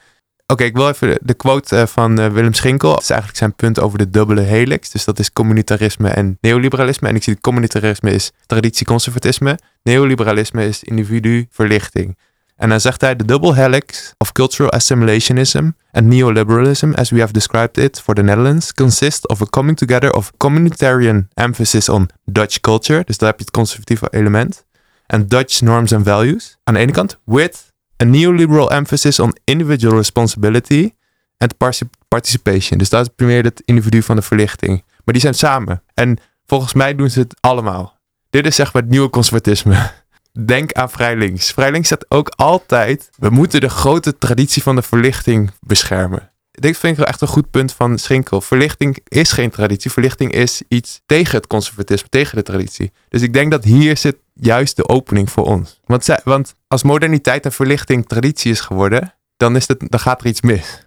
[0.47, 2.89] Oké, ik wil even de, quote eh, van eh, Willem Schinkel.
[2.89, 4.89] Dat is eigenlijk zijn punt over de dubbele helix.
[4.89, 7.07] Dus dat is communitarisme en neoliberalisme.
[7.07, 9.59] En ik zie dat communitarisme is traditieconservatisme.
[9.83, 12.17] Neoliberalisme is individu-verlichting.
[12.55, 17.33] En dan zegt hij: The double helix of cultural assimilationism and neoliberalism, as we have
[17.33, 22.59] described it for the Netherlands, consists of a coming together of communitarian emphasis on Dutch
[22.59, 23.03] culture.
[23.05, 24.65] Dus daar heb je het conservatieve element.
[25.05, 29.95] En Dutch norms and values aan de ene kant, with a neoliberal emphasis on individual
[29.95, 30.91] responsibility
[31.37, 32.77] and partic- participation.
[32.77, 34.83] Dus dat is primair het individu van de verlichting.
[35.03, 35.83] Maar die zijn samen.
[35.93, 37.97] En volgens mij doen ze het allemaal.
[38.29, 39.91] Dit is zeg maar het nieuwe conservatisme.
[40.39, 41.51] Denk aan Vrij Links.
[41.51, 46.31] Vrij Links zegt ook altijd: we moeten de grote traditie van de verlichting beschermen.
[46.51, 48.41] Dit vind ik echt een goed punt van Schinkel.
[48.41, 49.91] Verlichting is geen traditie.
[49.91, 52.91] Verlichting is iets tegen het conservatisme, tegen de traditie.
[53.09, 55.79] Dus ik denk dat hier zit juist de opening voor ons.
[55.85, 60.27] Want, want als moderniteit en verlichting traditie is geworden, dan, is het, dan gaat er
[60.27, 60.84] iets mis.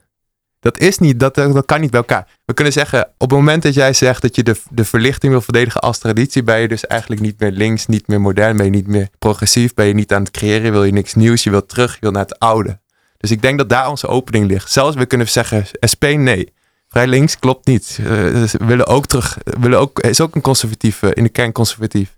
[0.60, 2.28] Dat is niet, dat, dat kan niet bij elkaar.
[2.44, 5.40] We kunnen zeggen, op het moment dat jij zegt dat je de, de verlichting wil
[5.40, 8.70] verdedigen als traditie, ben je dus eigenlijk niet meer links, niet meer modern, ben je
[8.70, 11.68] niet meer progressief, ben je niet aan het creëren, wil je niks nieuws, je wilt
[11.68, 12.78] terug, je wil naar het oude.
[13.18, 14.70] Dus ik denk dat daar onze opening ligt.
[14.70, 16.52] Zelfs we kunnen zeggen, SP nee.
[16.88, 17.84] Vrij links klopt niet.
[17.84, 22.16] Ze willen ook terug, willen ook, is ook een conservatief, in de kern conservatief.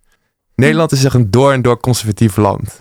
[0.55, 2.78] Nederland is echt een door en door conservatief land.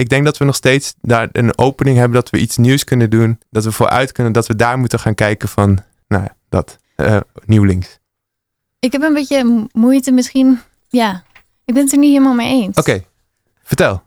[0.00, 3.10] Ik denk dat we nog steeds daar een opening hebben dat we iets nieuws kunnen
[3.10, 3.38] doen.
[3.50, 5.78] Dat we vooruit kunnen, dat we daar moeten gaan kijken van,
[6.08, 7.98] nou ja, dat, eh, nieuw links.
[8.78, 10.60] Ik heb een beetje mo- moeite misschien.
[10.88, 11.22] Ja,
[11.64, 12.76] ik ben het er niet helemaal mee eens.
[12.76, 13.02] Oké,
[13.62, 14.02] vertel.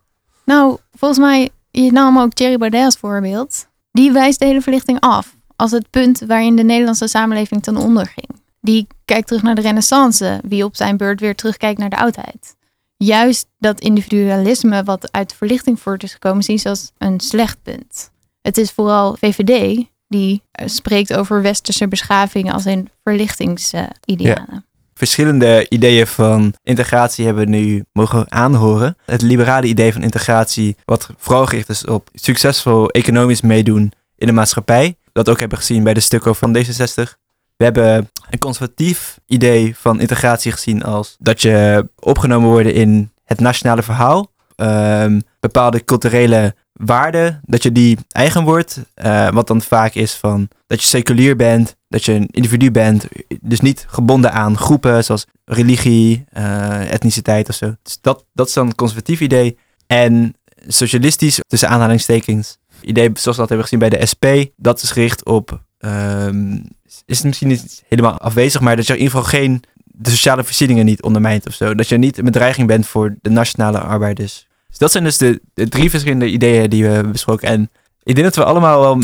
[0.45, 3.67] Nou, volgens mij, je nam ook Thierry Baudet als voorbeeld.
[3.91, 5.35] Die wijst de hele verlichting af.
[5.55, 8.29] Als het punt waarin de Nederlandse samenleving ten onder ging.
[8.61, 10.39] Die kijkt terug naar de renaissance.
[10.43, 12.55] Wie op zijn beurt weer terugkijkt naar de oudheid.
[13.03, 18.11] Juist dat individualisme wat uit verlichting voort is gekomen, zie je als een slecht punt.
[18.41, 24.65] Het is vooral VVD die eh, spreekt over westerse beschaving als in verlichtingsidealen.
[24.93, 28.97] Verschillende ideeën van integratie hebben we nu mogen aanhoren.
[29.05, 34.33] Het liberale idee van integratie, wat vooral gericht is op succesvol economisch meedoen in de
[34.33, 34.95] maatschappij.
[35.11, 37.22] Dat ook hebben gezien bij de stukken van D66.
[37.55, 43.39] We hebben een conservatief idee van integratie gezien als dat je opgenomen wordt in het
[43.39, 44.31] nationale verhaal.
[44.55, 48.81] Ehm, bepaalde culturele waarden, dat je die eigen wordt.
[48.93, 53.07] eh, wat dan vaak is van dat je seculier bent, dat je een individu bent.
[53.41, 57.75] Dus niet gebonden aan groepen zoals religie, eh, etniciteit of zo.
[57.83, 59.57] Dus dat, dat is dan een conservatief idee.
[59.87, 60.35] En
[60.67, 64.25] socialistisch, tussen aanhalingstekens, idee zoals we dat hebben gezien bij de SP,
[64.55, 66.57] dat is gericht op, ehm,
[67.05, 70.43] is het misschien niet helemaal afwezig, maar dat je in ieder geval geen, de sociale
[70.43, 71.75] voorzieningen niet ondermijnt of zo.
[71.75, 74.47] Dat je niet een bedreiging bent voor de nationale arbeiders.
[74.67, 77.47] Dus dat zijn dus de, de drie verschillende ideeën die we hebben besproken.
[77.47, 77.71] En
[78.03, 79.01] ik denk dat we allemaal wel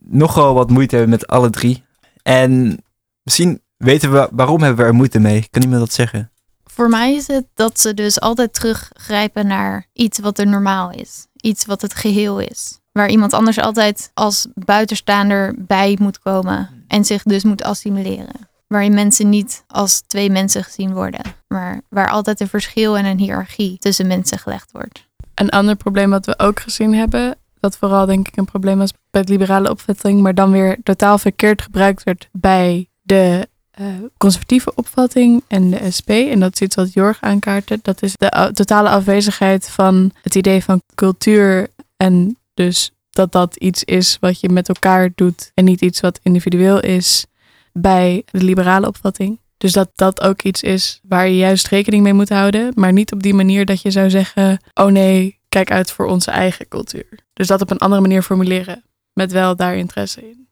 [0.00, 1.82] nogal wat moeite hebben met alle drie.
[2.22, 2.82] En
[3.22, 5.46] misschien weten we waarom hebben we er moeite mee.
[5.50, 6.30] Kan iemand dat zeggen?
[6.64, 11.26] Voor mij is het dat ze dus altijd teruggrijpen naar iets wat er normaal is.
[11.36, 12.78] Iets wat het geheel is.
[12.92, 18.48] Waar iemand anders altijd als buitenstaander bij moet komen en zich dus moet assimileren.
[18.66, 23.18] Waarin mensen niet als twee mensen gezien worden, maar waar altijd een verschil en een
[23.18, 25.06] hiërarchie tussen mensen gelegd wordt.
[25.34, 28.92] Een ander probleem wat we ook gezien hebben, dat vooral denk ik een probleem was
[29.10, 33.86] bij de liberale opvatting, maar dan weer totaal verkeerd gebruikt werd bij de eh,
[34.16, 36.10] conservatieve opvatting en de SP.
[36.10, 37.78] En dat is iets wat Jorg aankaartte.
[37.82, 43.84] Dat is de totale afwezigheid van het idee van cultuur en dus dat dat iets
[43.84, 47.26] is wat je met elkaar doet en niet iets wat individueel is
[47.72, 49.40] bij de liberale opvatting.
[49.56, 53.12] Dus dat dat ook iets is waar je juist rekening mee moet houden, maar niet
[53.12, 57.18] op die manier dat je zou zeggen: oh nee, kijk uit voor onze eigen cultuur.
[57.32, 60.48] Dus dat op een andere manier formuleren, met wel daar interesse in.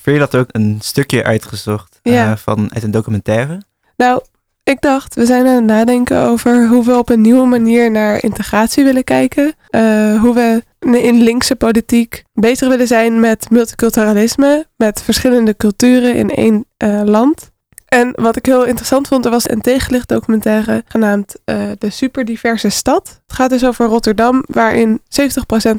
[0.00, 2.36] Vind je dat ook een stukje uitgezocht eh, Ja.
[2.36, 3.62] van, uit een documentaire?
[3.96, 4.22] Nou,
[4.62, 8.22] ik dacht, we zijn aan het nadenken over hoe we op een nieuwe manier naar
[8.22, 9.54] integratie willen kijken.
[9.68, 16.30] Eh, hoe we in linkse politiek bezig willen zijn met multiculturalisme, met verschillende culturen in
[16.30, 17.50] één eh, land.
[17.90, 22.68] En wat ik heel interessant vond, er was een tegenlicht documentaire genaamd eh, De Superdiverse
[22.68, 23.20] Stad.
[23.26, 25.02] Het gaat dus over Rotterdam, waarin 70%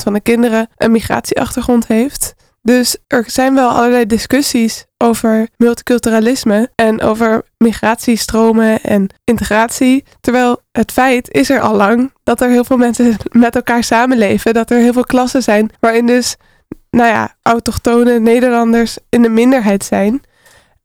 [0.03, 2.35] van de kinderen een migratieachtergrond heeft.
[2.61, 10.03] Dus er zijn wel allerlei discussies over multiculturalisme en over migratiestromen en integratie.
[10.21, 14.53] Terwijl het feit is er al lang dat er heel veel mensen met elkaar samenleven.
[14.53, 16.35] Dat er heel veel klassen zijn waarin dus,
[16.89, 20.21] nou ja, autochtone Nederlanders in de minderheid zijn.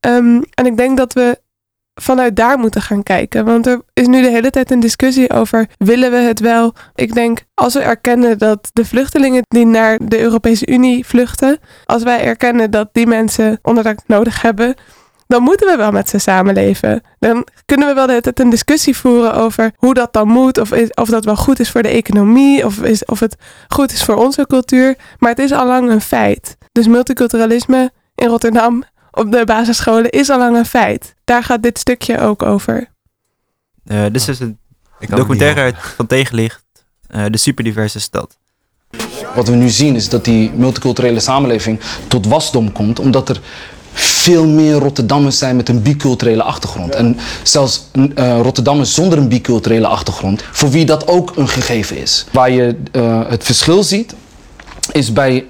[0.01, 1.39] Ehm, en ik denk dat we
[2.01, 3.44] vanuit daar moeten gaan kijken.
[3.44, 6.74] Want er is nu de hele tijd een discussie over: willen we het wel?
[6.94, 12.03] Ik denk, als we erkennen dat de vluchtelingen die naar de Europese Unie vluchten, als
[12.03, 14.74] wij erkennen dat die mensen onderdak nodig hebben,
[15.26, 17.03] dan moeten we wel met ze samenleven.
[17.18, 20.59] Dan kunnen we wel de hele tijd een discussie voeren over hoe dat dan moet,
[20.59, 23.36] of, of dat wel goed is voor de economie, of, is, of het
[23.68, 24.97] goed is voor onze cultuur.
[25.18, 26.57] Maar het is al lang een feit.
[26.72, 28.84] Dus multiculturalisme in Rotterdam
[29.17, 31.14] op de basisscholen is al lang een feit.
[31.25, 32.91] Daar gaat dit stukje ook over.
[33.85, 34.59] Eh, dit is dus een
[34.99, 36.64] het documentaire niet uit van Tegenlicht,
[37.07, 38.37] eh, de superdiverse stad.
[39.35, 43.41] Wat we nu zien is dat die multiculturele samenleving tot wasdom komt, omdat er
[43.93, 46.95] veel meer Rotterdammers zijn met een biculturele achtergrond.
[46.95, 47.83] En zelfs
[48.14, 52.27] eh, Rotterdammers zonder een biculturele achtergrond, voor wie dat ook een gegeven is.
[52.33, 54.14] Waar je eh, het verschil ziet,
[54.93, 55.47] is bij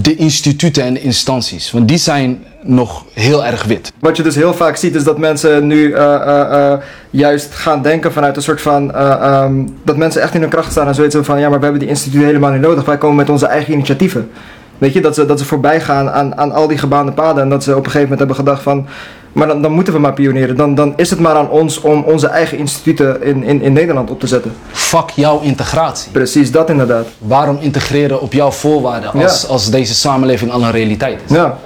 [0.00, 1.70] de instituten en de instanties.
[1.70, 3.92] Want die zijn nog heel erg wit.
[3.98, 6.78] Wat je dus heel vaak ziet is dat mensen nu eh, eh, eh,
[7.10, 8.94] juist gaan denken vanuit een soort van...
[8.94, 11.40] eh, ehm, dat mensen echt in hun kracht staan en zoiets van...
[11.40, 12.84] ja, maar we hebben die instituten helemaal niet nodig.
[12.84, 14.30] Wij komen met onze eigen initiatieven.
[14.78, 17.42] Weet je, dat ze, dat ze voorbij gaan aan, aan al die gebaande paden.
[17.42, 18.86] En dat ze op een gegeven moment hebben gedacht van...
[19.32, 20.56] maar dan, dan moeten we maar pionieren.
[20.56, 24.10] Dan, dan is het maar aan ons om onze eigen instituten in, in, in Nederland
[24.10, 24.52] op te zetten.
[24.72, 26.10] Fuck jouw integratie.
[26.10, 27.06] Precies, dat inderdaad.
[27.18, 29.48] Waarom integreren op jouw voorwaarden als, Ja.
[29.48, 31.36] als deze samenleving al een realiteit is?
[31.36, 31.58] Ja,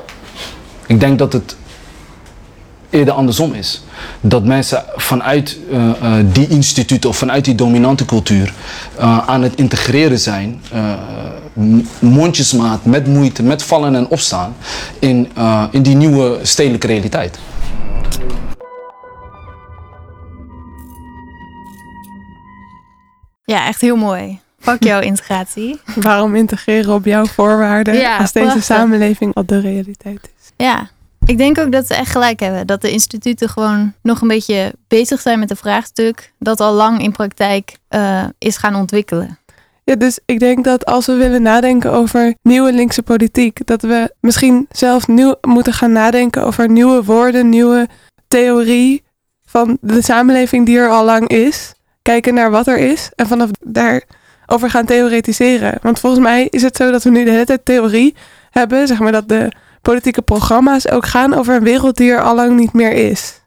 [0.86, 1.56] Ik denk dat het
[2.90, 3.84] eerder andersom is.
[4.20, 8.52] Dat mensen vanuit eh, eh, die instituten of vanuit die dominante cultuur
[8.98, 10.60] eh, aan het integreren zijn,
[11.98, 14.56] mondjesmaat, met moeite, met vallen en opstaan,
[14.98, 15.28] in,
[15.70, 17.38] in die nieuwe stedelijke realiteit.
[23.44, 24.40] Ja, echt heel mooi.
[24.58, 25.80] Fuck jouw integratie.
[25.94, 28.64] Waarom integreren op jouw voorwaarden Ja, als deze prachtig.
[28.64, 30.50] samenleving al de realiteit is?
[30.56, 30.88] Ja,
[31.26, 32.66] ik denk ook dat ze echt gelijk hebben.
[32.66, 37.02] Dat de instituten gewoon nog een beetje bezig zijn met een vraagstuk dat al lang
[37.02, 39.38] in praktijk eh, is gaan ontwikkelen.
[39.88, 44.14] Ja, dus ik denk dat als we willen nadenken over nieuwe linkse politiek, dat we
[44.20, 47.88] misschien zelf nieuw moeten gaan nadenken over nieuwe woorden, nieuwe
[48.28, 49.02] theorie
[49.44, 51.74] van de samenleving die er al lang is.
[52.02, 54.02] Kijken naar wat er is en vanaf daar
[54.46, 55.78] over gaan theoretiseren.
[55.82, 58.14] Want volgens mij is het zo dat we nu de hele tijd theorie
[58.50, 62.34] hebben, zeg maar dat de politieke programma's ook gaan over een wereld die er al
[62.34, 63.40] lang niet meer is.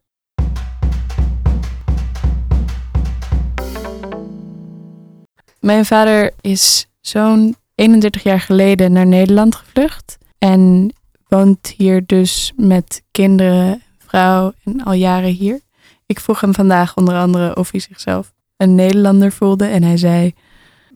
[5.60, 10.18] Mijn vader is zo'n 31 jaar geleden naar Nederland gevlucht.
[10.38, 10.94] En
[11.28, 15.60] woont hier dus met kinderen, vrouw en al jaren hier.
[16.06, 19.66] Ik vroeg hem vandaag onder andere of hij zichzelf een Nederlander voelde.
[19.66, 20.34] En hij zei,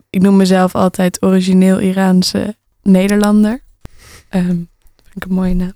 [0.10, 3.64] ik noem mezelf altijd origineel Iraanse Nederlander.
[4.30, 5.74] Ehm, vind ik een mooie naam.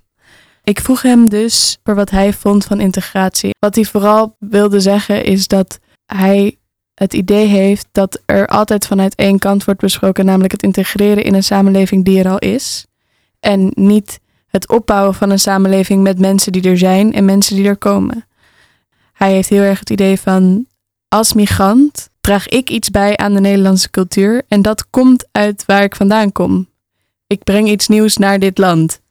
[0.64, 3.56] Ik vroeg hem dus voor wat hij vond van integratie.
[3.60, 6.58] Wat hij vooral wilde zeggen is dat hij
[6.98, 11.34] het idee heeft dat er altijd vanuit één kant wordt besproken, namelijk het integreren in
[11.34, 12.86] een samenleving die er al is.
[13.40, 17.68] En niet het opbouwen van een samenleving met mensen die er zijn en mensen die
[17.68, 18.26] er komen.
[19.14, 20.66] Hij heeft heel erg het idee van
[21.08, 25.84] als migrant draag ik iets bij aan de Nederlandse cultuur en dat komt uit waar
[25.84, 26.70] ik vandaan kom.
[27.28, 29.02] Ik breng iets nieuws naar dit land.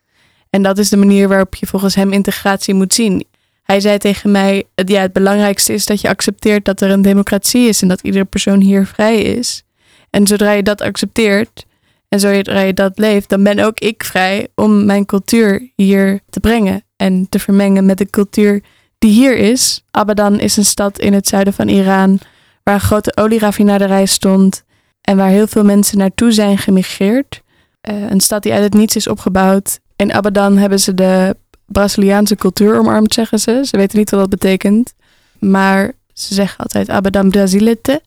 [0.50, 3.26] En dat is de manier waarop je volgens hem integratie moet zien.
[3.66, 7.68] Hij zei tegen mij: ja, het belangrijkste is dat je accepteert dat er een democratie
[7.68, 9.62] is en dat iedere persoon hier vrij is.
[10.10, 11.66] En zodra je dat accepteert
[12.08, 16.40] en zodra je dat leeft, dan ben ook ik vrij om mijn cultuur hier te
[16.40, 18.62] brengen en te vermengen met de cultuur
[18.98, 19.84] die hier is.
[19.90, 22.18] Abadan is een stad in het zuiden van Iran
[22.62, 24.64] waar een grote olieraffinaderij stond
[25.00, 27.42] en waar heel veel mensen naartoe zijn gemigreerd.
[27.80, 29.80] Eh, een stad die uit het niets is opgebouwd.
[29.96, 31.36] In Abadan hebben ze de
[31.66, 33.60] Braziliaanse cultuur omarmd, zeggen ze.
[33.64, 34.94] Ze weten niet wat dat betekent.
[35.38, 38.02] Maar ze zeggen altijd Abadan Brasilite.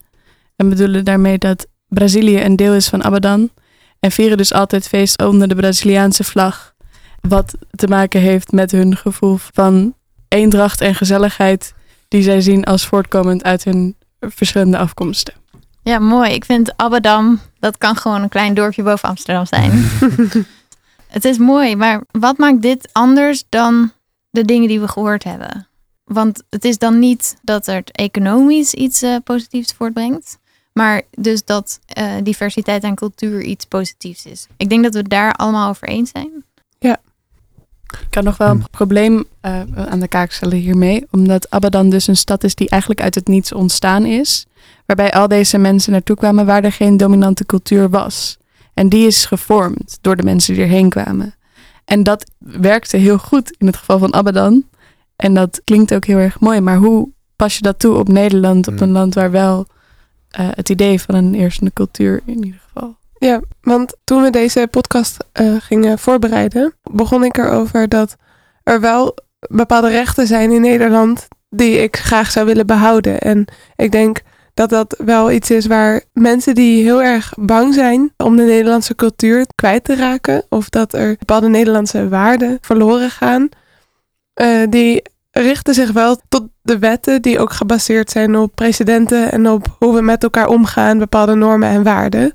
[0.56, 3.50] En bedoelen daarmee dat Brazilië een deel is van Abadan.
[4.00, 6.74] En vieren dus altijd feest onder de Braziliaanse vlag.
[7.22, 9.94] Wat te maken heeft met hun gevoel van
[10.28, 11.74] eendracht en gezelligheid.
[12.08, 15.34] Die zij zien als voortkomend uit hun verschillende afkomsten.
[15.84, 16.32] Ja, mooi.
[16.32, 19.72] Ik vind Abbedam, dat kan gewoon een klein dorpje boven Amsterdam zijn.
[21.12, 23.92] het is mooi, maar wat maakt dit anders dan
[24.30, 25.68] de dingen die we gehoord hebben?
[26.04, 30.38] Want het is dan niet dat het economisch iets eh, positiefs voortbrengt,
[30.74, 34.48] maar dus dat eh, diversiteit en cultuur iets positiefs is.
[34.58, 36.44] Ik denk dat we het daar allemaal over eens zijn.
[37.92, 41.06] Ik kan nog wel een probleem eh, aan de kaak stellen hiermee.
[41.12, 44.46] Omdat Abadan dus een stad is die eigenlijk uit het niets ontstaan is.
[44.86, 48.38] Waarbij al deze mensen naartoe kwamen waar er geen dominante cultuur was.
[48.80, 51.36] En die is gevormd door de mensen die erheen kwamen.
[51.86, 54.64] En dat werkte heel goed in het geval van Abadan.
[55.16, 56.62] En dat klinkt ook heel erg mooi.
[56.62, 58.68] Maar hoe pas je dat toe op Nederland?
[58.68, 58.84] Op Hmm.
[58.84, 59.66] een land waar wel
[60.30, 62.96] eh, het idee van een eerste cultuur in ieder geval.
[63.18, 68.16] Ja, want toen we deze podcast eh, gingen voorbereiden, begon ik erover dat
[68.64, 73.20] er wel bepaalde rechten zijn in Nederland die ik graag zou willen behouden.
[73.20, 74.22] En ik denk
[74.60, 78.96] dat dat wel iets is waar mensen die heel erg bang zijn om de Nederlandse
[78.96, 83.50] cultuur kwijt te raken, of dat er bepaalde Nederlandse waarden verloren gaan,
[84.34, 85.02] eh, die
[85.32, 89.96] richten zich wel tot de wetten die ook gebaseerd zijn op precedenten en op hoe
[89.96, 92.34] we met elkaar omgaan, bepaalde normen en waarden.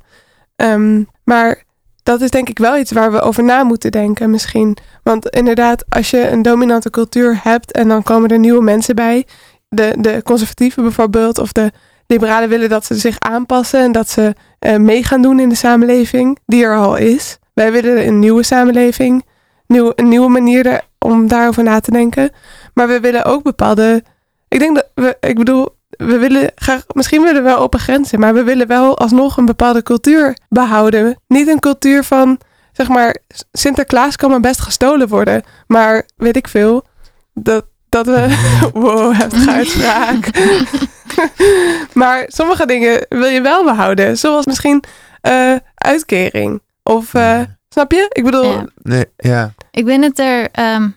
[0.57, 1.65] Ehm, maar
[2.03, 4.77] dat is denk ik wel iets waar we over na moeten denken misschien.
[5.03, 9.27] Want inderdaad, als je een dominante cultuur hebt en dan komen er nieuwe mensen bij,
[9.69, 11.73] de, de conservatieven bijvoorbeeld, of de
[12.15, 15.55] liberalen willen dat ze zich aanpassen en dat ze eh, mee gaan doen in de
[15.55, 17.39] samenleving die er al is.
[17.55, 19.25] Wij willen een nieuwe samenleving,
[19.67, 22.31] nieuw, een nieuwe manier er- om daarover na te denken.
[22.75, 24.03] Maar we willen ook bepaalde.
[24.49, 28.21] Ik denk dat we, ik bedoel, we willen graag, misschien willen we wel open grenzen,
[28.21, 31.17] maar we willen wel alsnog een bepaalde cultuur behouden.
[31.29, 32.39] Niet een cultuur van,
[32.73, 33.17] zeg maar,
[33.53, 36.85] Sinterklaas kan maar best gestolen worden, maar weet ik veel,
[37.35, 38.37] dat, dat we,
[38.75, 40.31] wow, heftige uitspraak.
[41.93, 44.85] maar sommige dingen wil je wel behouden, zoals misschien
[45.21, 46.63] eh, uitkering.
[46.83, 48.07] Of, eh, snap je?
[48.13, 48.67] Ik bedoel, Ja.
[48.83, 49.55] Nee, ja.
[49.71, 50.89] Ik ben het er ehm,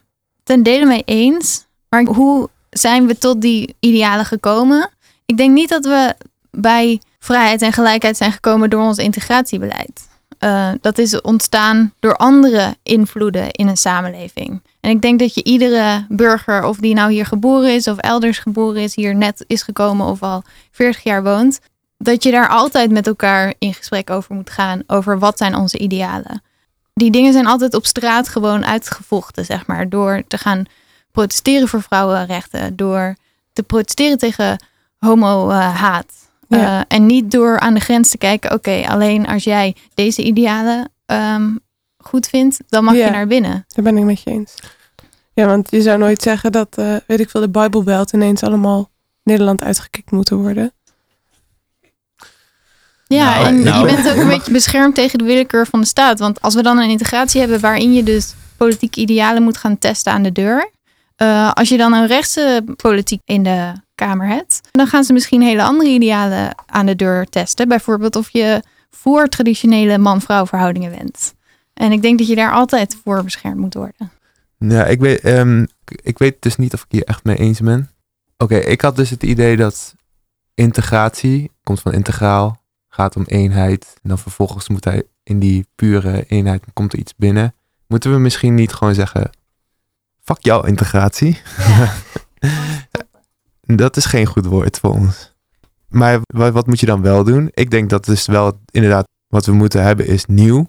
[0.44, 1.66] ten dele mee eens.
[1.90, 4.90] Maar hoe zijn we tot die idealen gekomen?
[5.26, 6.16] Ik denk niet dat we
[6.52, 10.08] bij vrijheid en gelijkheid zijn gekomen door ons integratiebeleid.
[10.40, 14.62] Eh, dat is ontstaan door andere invloeden in een samenleving.
[14.80, 18.40] En ik denk dat je iedere burger, of die nou hier geboren is of elders
[18.40, 21.60] geboren is, hier net is gekomen of al 40 jaar woont,
[21.98, 24.84] dat je daar altijd met elkaar in gesprek over moet gaan.
[24.88, 26.42] Over wat zijn onze idealen
[26.98, 29.90] die dingen zijn altijd op straat gewoon uitgevochten, zeg maar.
[29.90, 30.66] Door te gaan
[31.12, 32.76] protesteren voor vrouwenrechten.
[32.76, 33.16] Door
[33.54, 34.64] te protesteren tegen
[34.98, 36.26] homo-haat.
[36.50, 36.86] Ja.
[36.88, 41.56] en niet door aan de grens te kijken, oké, alleen als jij deze idealen ehm,
[42.08, 43.06] goed vindt, dan mag Ja.
[43.06, 43.66] je naar binnen.
[43.68, 44.54] Daar ben ik met je eens.
[45.34, 48.90] Ja, want je zou nooit zeggen dat, eh, weet ik veel, de Bijbelbelt ineens allemaal
[49.24, 50.72] Nederland uitgekikt moeten worden.
[53.08, 53.88] Ja, Nou, en nou.
[53.88, 56.20] je bent ook een beetje beschermd tegen de willekeur van de staat.
[56.20, 60.12] Want als we dan een integratie hebben waarin je dus politieke idealen moet gaan testen
[60.14, 60.76] aan de deur.
[61.16, 65.42] eh, als je dan een rechtse politiek in de Kamer hebt, dan gaan ze misschien
[65.42, 67.68] hele andere idealen aan de deur testen.
[67.68, 71.34] Bijvoorbeeld of je voor traditionele man-vrouw verhoudingen bent.
[71.78, 74.12] En ik denk dat je daar altijd voor beschermd moet worden.
[74.58, 75.66] Ja, ik weet, ehm,
[76.04, 77.90] ik- weet dus niet of ik hier echt mee eens ben.
[78.38, 79.96] Oké, ik had dus het idee dat
[80.54, 83.94] integratie komt van integraal, gaat om eenheid.
[84.04, 87.54] En dan vervolgens moet hij in die pure eenheid, komt er iets binnen.
[87.88, 89.30] Moeten we misschien niet gewoon zeggen,
[90.24, 91.42] fuck jouw integratie?
[93.62, 95.36] dat is geen goed woord voor ons.
[95.88, 97.50] Maar wat, wat moet je dan wel doen?
[97.54, 100.68] Ik denk dat dus wel inderdaad wat we moeten hebben is nieuw.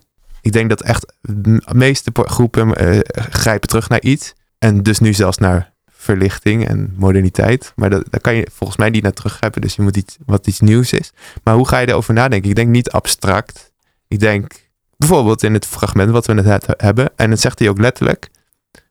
[0.49, 2.99] Ik denk dat echt de meeste groepen eh,
[3.31, 4.35] grijpen terug naar iets.
[4.59, 7.73] En dus nu zelfs naar verlichting en moderniteit.
[7.77, 9.61] Maar dat, daar kan je volgens mij niet naar teruggrijpen.
[9.61, 11.13] Dus je moet iets wat iets nieuws is.
[11.45, 12.49] Maar hoe ga je erover nadenken?
[12.51, 13.73] Ik denk niet abstract.
[14.07, 14.53] Ik denk
[14.97, 17.11] bijvoorbeeld in het fragment wat we net het- hebben.
[17.17, 18.29] En dat zegt hij ook letterlijk.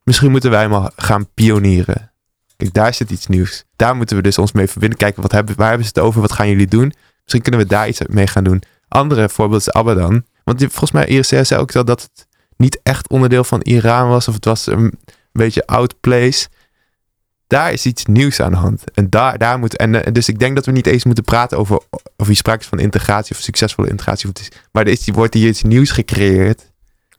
[0.04, 2.12] Misschien moeten wij maar gaan pionieren.
[2.58, 3.64] Kijk, daar zit iets nieuws.
[3.76, 4.98] Daar moeten we dus ons mee verbinden.
[4.98, 6.22] Kijken, wat hebben, waar hebben ze het over?
[6.22, 6.94] Wat gaan jullie doen?
[7.22, 8.62] Misschien kunnen we daar iets mee gaan doen.
[8.88, 10.24] Andere voorbeeld is Abadan.
[10.48, 12.28] Want volgens mij, IRC zei ook al dat het
[12.58, 14.28] niet echt onderdeel van Iran was.
[14.28, 15.00] Of het was een
[15.32, 16.48] beetje out place.
[17.48, 18.92] Daar is iets nieuws aan de hand.
[18.94, 19.78] En daar, daar moet.
[19.78, 21.80] En eh, dus ik denk dat we niet eens moeten praten over
[22.18, 24.30] of hier sprake is van integratie of succesvolle integratie.
[24.30, 26.72] Of Maar er is, wordt hier iets nieuws gecreëerd.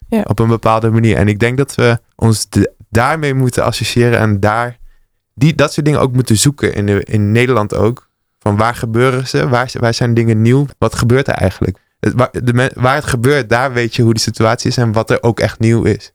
[0.08, 0.22] Ja.
[0.26, 1.16] Op een bepaalde manier.
[1.16, 4.18] En ik denk dat we ons de- daarmee moeten associëren.
[4.18, 4.78] En daar
[5.34, 6.74] die, dat soort dingen ook moeten zoeken.
[6.74, 8.08] In, de, in Nederland ook.
[8.38, 9.48] Van waar gebeuren ze?
[9.48, 10.66] Waar, waar zijn dingen nieuw?
[10.78, 11.78] Wat gebeurt er eigenlijk?
[11.98, 12.30] Waar,
[12.74, 15.58] waar het gebeurt, daar weet je hoe de situatie is en wat er ook echt
[15.58, 16.12] nieuw is.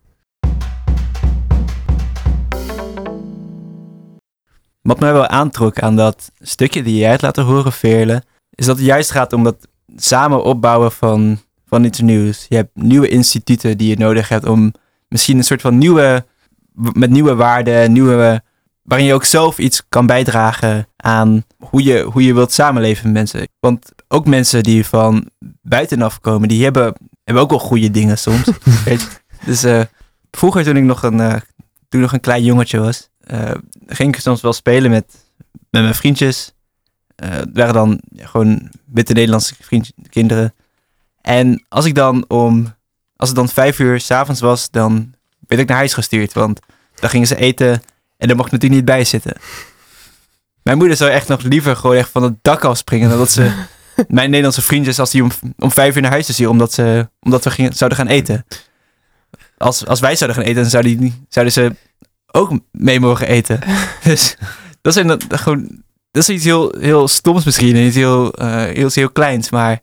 [4.81, 8.77] Wat mij wel aantrok aan dat stukje die jij hebt laten horen, Veerle, is dat
[8.77, 12.45] het juist gaat om dat samen opbouwen van, van iets nieuws.
[12.49, 14.73] Je hebt nieuwe instituten die je nodig hebt om
[15.07, 16.25] misschien een soort van nieuwe,
[16.73, 18.43] met nieuwe waarden, nieuwe,
[18.83, 23.13] waarin je ook zelf iets kan bijdragen aan hoe je, hoe je wilt samenleven met
[23.13, 23.47] mensen.
[23.59, 25.29] Want ook mensen die van
[25.61, 28.47] buitenaf komen, die hebben, hebben ook wel goede dingen soms.
[29.45, 29.81] Dus eh,
[30.31, 31.35] vroeger toen ik nog een, eh,
[31.89, 33.51] toen nog een klein jongetje was, eh,
[33.87, 35.05] ging ik soms wel spelen met,
[35.69, 36.53] met mijn vriendjes.
[37.15, 40.53] Het waren dan gewoon witte Nederlandse vriendjes, kinderen.
[41.21, 42.73] En als ik dan om,
[43.15, 45.13] als het dan vijf uur s'avonds was, dan
[45.47, 46.33] werd ik naar huis gestuurd.
[46.33, 46.59] Want
[46.95, 47.81] dan gingen ze eten
[48.23, 49.33] En daar mocht natuurlijk niet bij zitten.
[50.61, 53.51] Mijn moeder zou echt nog liever gewoon echt van het dak afspringen dan dat ze
[54.07, 57.09] mijn Nederlandse vriendjes als die om, om vijf uur naar huis te zien omdat, ze,
[57.19, 58.45] omdat we gingen, zouden gaan eten.
[59.57, 61.75] Als, als wij zouden gaan eten, dan zouden, die, zouden ze
[62.31, 63.59] ook mee mogen eten.
[64.03, 64.37] Dus
[64.81, 68.63] dat is, dat, gewoon, dat is iets heel, heel stoms misschien, en iets heel, eh,
[68.63, 69.49] heel, heel kleins.
[69.49, 69.79] Maar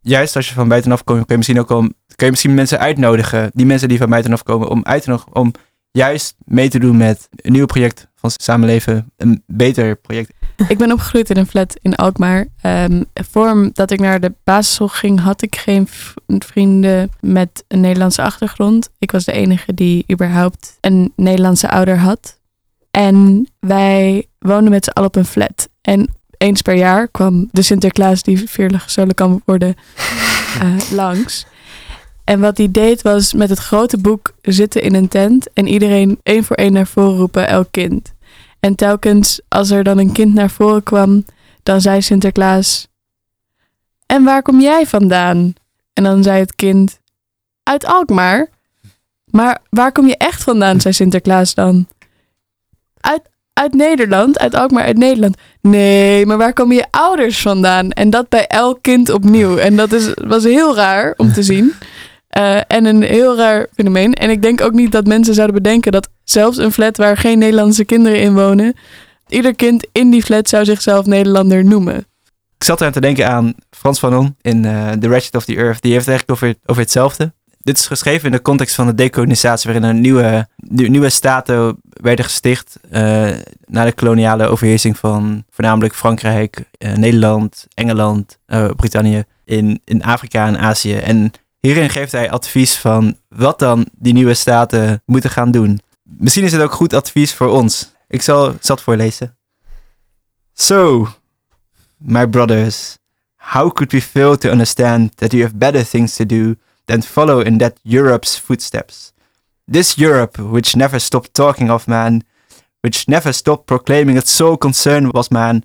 [0.00, 1.80] juist als je van buitenaf komt, kun je misschien ook al,
[2.16, 5.34] kun je misschien mensen uitnodigen, die mensen die van buitenaf komen, om uit te nodigen,
[5.34, 5.52] om
[5.92, 10.32] juist mee te doen met een nieuw project van Samenleven, een beter project.
[10.68, 12.46] Ik ben opgegroeid in een flat in Alkmaar.
[12.62, 15.88] Um, voordat ik naar de basisschool ging, had ik geen
[16.26, 18.90] vrienden met een Nederlandse achtergrond.
[18.98, 22.38] Ik was de enige die überhaupt een Nederlandse ouder had.
[22.90, 25.68] En wij woonden met z'n allen op een flat.
[25.80, 29.74] En eens per jaar kwam de Sinterklaas die veerlig gestolen kan worden
[30.62, 31.46] uh, langs.
[32.24, 36.20] En wat hij deed was met het grote boek zitten in een tent en iedereen
[36.22, 38.12] één voor één naar voren roepen, elk kind.
[38.60, 41.24] En telkens als er dan een kind naar voren kwam,
[41.62, 42.88] dan zei Sinterklaas:
[44.06, 45.54] En waar kom jij vandaan?
[45.92, 46.98] En dan zei het kind:
[47.62, 48.48] Uit Alkmaar.
[49.30, 50.80] Maar waar kom je echt vandaan?
[50.80, 51.86] zei Sinterklaas dan.
[53.00, 55.36] Uit, uit Nederland, uit Alkmaar, uit Nederland.
[55.60, 57.90] Nee, maar waar komen je ouders vandaan?
[57.90, 59.56] En dat bij elk kind opnieuw.
[59.56, 61.72] En dat is, was heel raar om te zien.
[62.38, 64.14] Uh, en een heel raar fenomeen.
[64.14, 67.38] En ik denk ook niet dat mensen zouden bedenken dat zelfs een flat waar geen
[67.38, 68.74] Nederlandse kinderen in wonen,
[69.28, 71.96] ieder kind in die flat zou zichzelf Nederlander noemen.
[72.56, 75.82] Ik zat er te denken aan Frans Fanon in uh, The Ratchet of the Earth.
[75.82, 77.32] Die heeft eigenlijk over, over hetzelfde.
[77.58, 82.24] Dit is geschreven in de context van de decolonisatie, waarin er nieuwe, nieuwe staten werden
[82.24, 83.30] gesticht uh,
[83.66, 86.64] na de koloniale overheersing van voornamelijk Frankrijk,
[86.94, 88.38] Nederland, Engeland,
[88.76, 90.94] Brittannië in, in Afrika en Azië.
[90.94, 91.32] En
[91.62, 95.80] hierin geeft hij advies van wat dan die nieuwe staten moeten gaan doen.
[96.02, 97.92] Misschien is het ook goed advies voor ons.
[98.08, 99.36] Ik zal zat voorlezen.
[100.54, 101.08] So,
[101.96, 102.98] my brothers,
[103.36, 106.54] how could we fail to understand that you have better things to do
[106.84, 109.12] than follow in that Europe's footsteps?
[109.70, 112.22] This Europe, which never stopped talking of man,
[112.80, 115.64] which never stopped proclaiming its sole concern was man,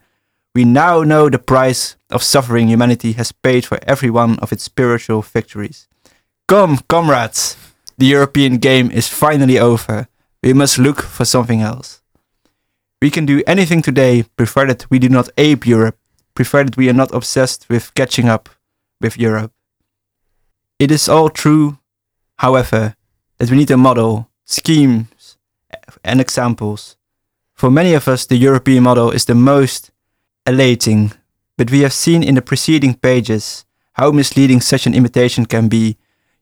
[0.57, 4.63] we now know the price of suffering humanity has paid for every one of its
[4.63, 5.87] spiritual victories.
[6.47, 7.55] Come, comrades,
[7.99, 10.07] the European game is finally over.
[10.41, 12.01] We must look for something else.
[13.03, 15.99] We can do anything today, provided we do not ape Europe,
[16.33, 18.49] provided we are not obsessed with catching up
[18.99, 19.53] with Europe.
[20.79, 21.77] It is all true,
[22.39, 22.95] however,
[23.37, 25.37] that we need a model, schemes,
[26.03, 26.97] and examples.
[27.53, 29.91] For many of us, the European model is the most
[30.47, 31.11] elating,
[31.57, 35.97] but we have seen in the preceding pages how misleading such an imitation can be.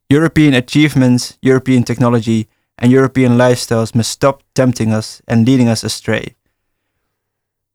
[0.10, 2.47] European achievements, European technology,
[2.78, 6.36] and European lifestyles must stop tempting us and leading us astray.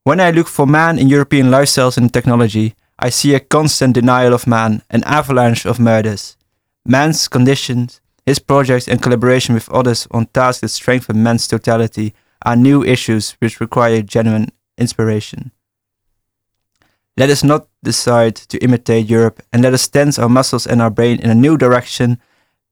[0.05, 4.33] When I look for man in European lifestyles and technology, I see a constant denial
[4.33, 6.37] of man, an avalanche of murders.
[6.85, 12.57] Man's conditions, his projects, and collaboration with others on tasks that strengthen man's totality are
[12.57, 15.51] new issues which require genuine inspiration.
[17.17, 20.91] Let us not decide to imitate Europe and let us tense our muscles and our
[20.91, 22.19] brain in a new direction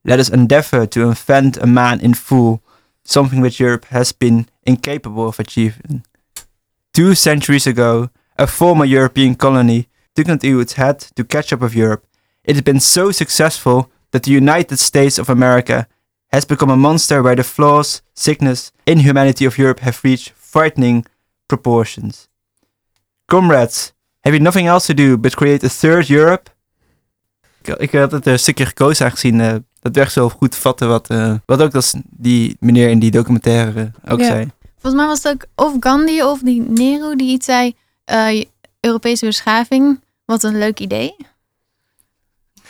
[0.05, 2.62] let us endeavor to invent a man in full,
[3.05, 6.05] something which Europe has been incapable of achieving.
[6.95, 11.61] Two centuries ago, a former European colony took it into its head to catch up
[11.61, 12.07] with Europe.
[12.45, 15.86] It has been so successful that the United States of America
[16.32, 21.05] has become a monster where the flaws, sickness, inhumanity of Europe have reached frightening
[21.49, 22.28] proportions.
[23.28, 23.93] Comrades,
[24.28, 26.50] have you nothing else to do but create a third Europe?
[27.78, 31.34] Ik had het een stukje gekozen aangezien uh, dat werd zo goed vatten wat, uh,
[31.46, 34.26] wat ook dat die meneer in die documentaire ook Ja.
[34.26, 34.50] zei.
[34.80, 37.74] Volgens mij was het ook of Gandhi of die Nero die iets zei.
[38.04, 38.44] eh,
[38.80, 41.14] Europese beschaving, wat een leuk idee.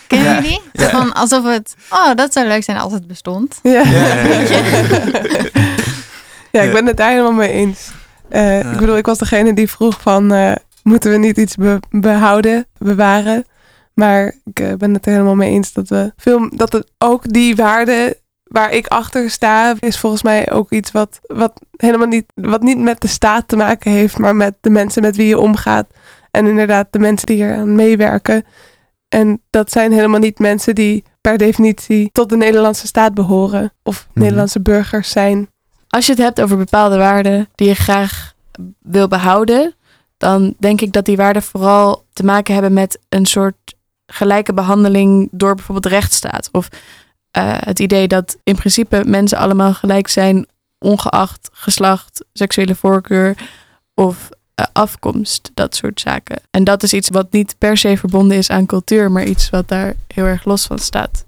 [0.09, 0.61] Ja, jullie die?
[0.73, 0.89] ja.
[0.91, 3.59] Van alsof het, oh dat zou leuk zijn als het bestond.
[3.63, 3.71] Ja.
[3.73, 4.63] Ja, ja, ja,
[6.53, 7.91] Ja, ik ben het daar helemaal mee eens.
[8.29, 8.71] Eh, Ja.
[8.73, 10.33] Ik bedoel, ik was degene die vroeg van...
[10.33, 10.53] eh,
[10.89, 13.45] moeten we niet iets be- behouden, bewaren?
[13.95, 16.51] Maar ik eh, ben het er helemaal mee eens dat we veel...
[16.57, 19.75] Dat het ook die waarde waar ik achter sta...
[19.79, 22.25] is volgens mij ook iets wat, wat helemaal niet...
[22.35, 24.19] wat niet met de staat te maken heeft...
[24.19, 25.87] maar met de mensen met wie je omgaat.
[26.31, 28.45] En inderdaad de mensen die eraan meewerken.
[29.09, 32.11] En dat zijn helemaal niet mensen die per definitie...
[32.13, 33.73] tot de Nederlandse staat behoren.
[33.83, 35.49] Of Nederlandse burgers zijn.
[35.89, 38.35] Als je het hebt over bepaalde waarden die je graag
[38.79, 39.75] wil behouden,
[40.19, 43.75] dan denk ik dat die waarden vooral te maken hebben met een soort
[44.07, 46.49] gelijke behandeling door bijvoorbeeld rechtsstaat.
[46.53, 46.69] Of
[47.31, 50.47] eh, het idee dat in principe mensen allemaal gelijk zijn
[50.79, 53.37] ongeacht geslacht, seksuele voorkeur
[53.95, 56.41] of eh, afkomst, dat soort zaken.
[56.51, 59.69] En dat is iets wat niet per se verbonden is aan cultuur, maar iets wat
[59.69, 61.27] daar heel erg los van staat.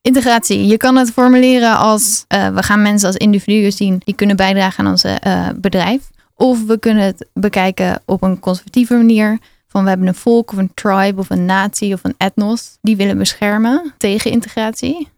[0.00, 0.66] Integratie.
[0.66, 4.84] Je kan het formuleren als uh, we gaan mensen als individuen zien die kunnen bijdragen
[4.84, 5.20] aan onze
[5.56, 6.12] bedrijf.
[6.36, 9.38] Of we kunnen het bekijken op een conservatieve manier.
[9.66, 12.96] Van we hebben een volk of een tribe of een natie of een etnos die
[12.96, 15.08] willen beschermen tegen integratie.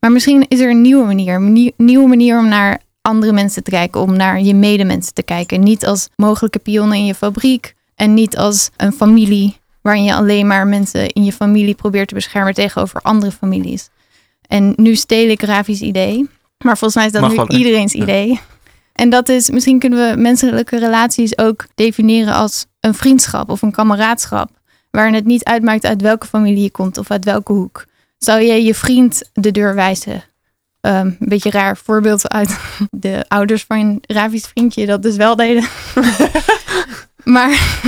[0.00, 1.34] Maar misschien is er een nieuwe manier.
[1.34, 5.60] Een nieuwe manier om naar andere mensen te kijken, om naar je medemensen te kijken.
[5.60, 10.46] Niet als mogelijke pionnen in je fabriek en niet als een familie waarin je alleen
[10.46, 13.88] maar mensen in je familie probeert te beschermen tegenover andere families.
[14.46, 16.28] En nu steel ik Ravi's idee,
[16.64, 18.40] maar volgens mij is dat Mag nu iedereen's idee.
[18.98, 23.72] En dat is, misschien kunnen we menselijke relaties ook definiëren als een vriendschap of een
[23.72, 24.50] kameraadschap.
[24.90, 27.84] Waarin het niet uitmaakt uit welke familie je komt of uit welke hoek.
[28.18, 30.24] Zou je je vriend de deur wijzen?
[30.80, 32.58] Ehm, een beetje raar voorbeeld uit
[32.90, 35.64] de ouders van Ravi's vriendje dat dus wel deden.
[37.24, 37.80] maar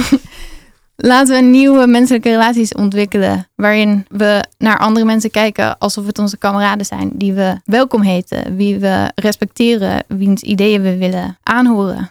[1.00, 3.48] laten we nieuwe menselijke relaties ontwikkelen.
[3.54, 7.10] Waarin we naar andere mensen kijken alsof het onze kameraden zijn.
[7.14, 12.10] Die we welkom heten, wie we respecteren, wiens ideeën we willen aanhoren.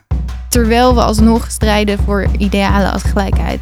[0.49, 3.59] Terwijl we alsnog strijden voor idealen als gelijkheid.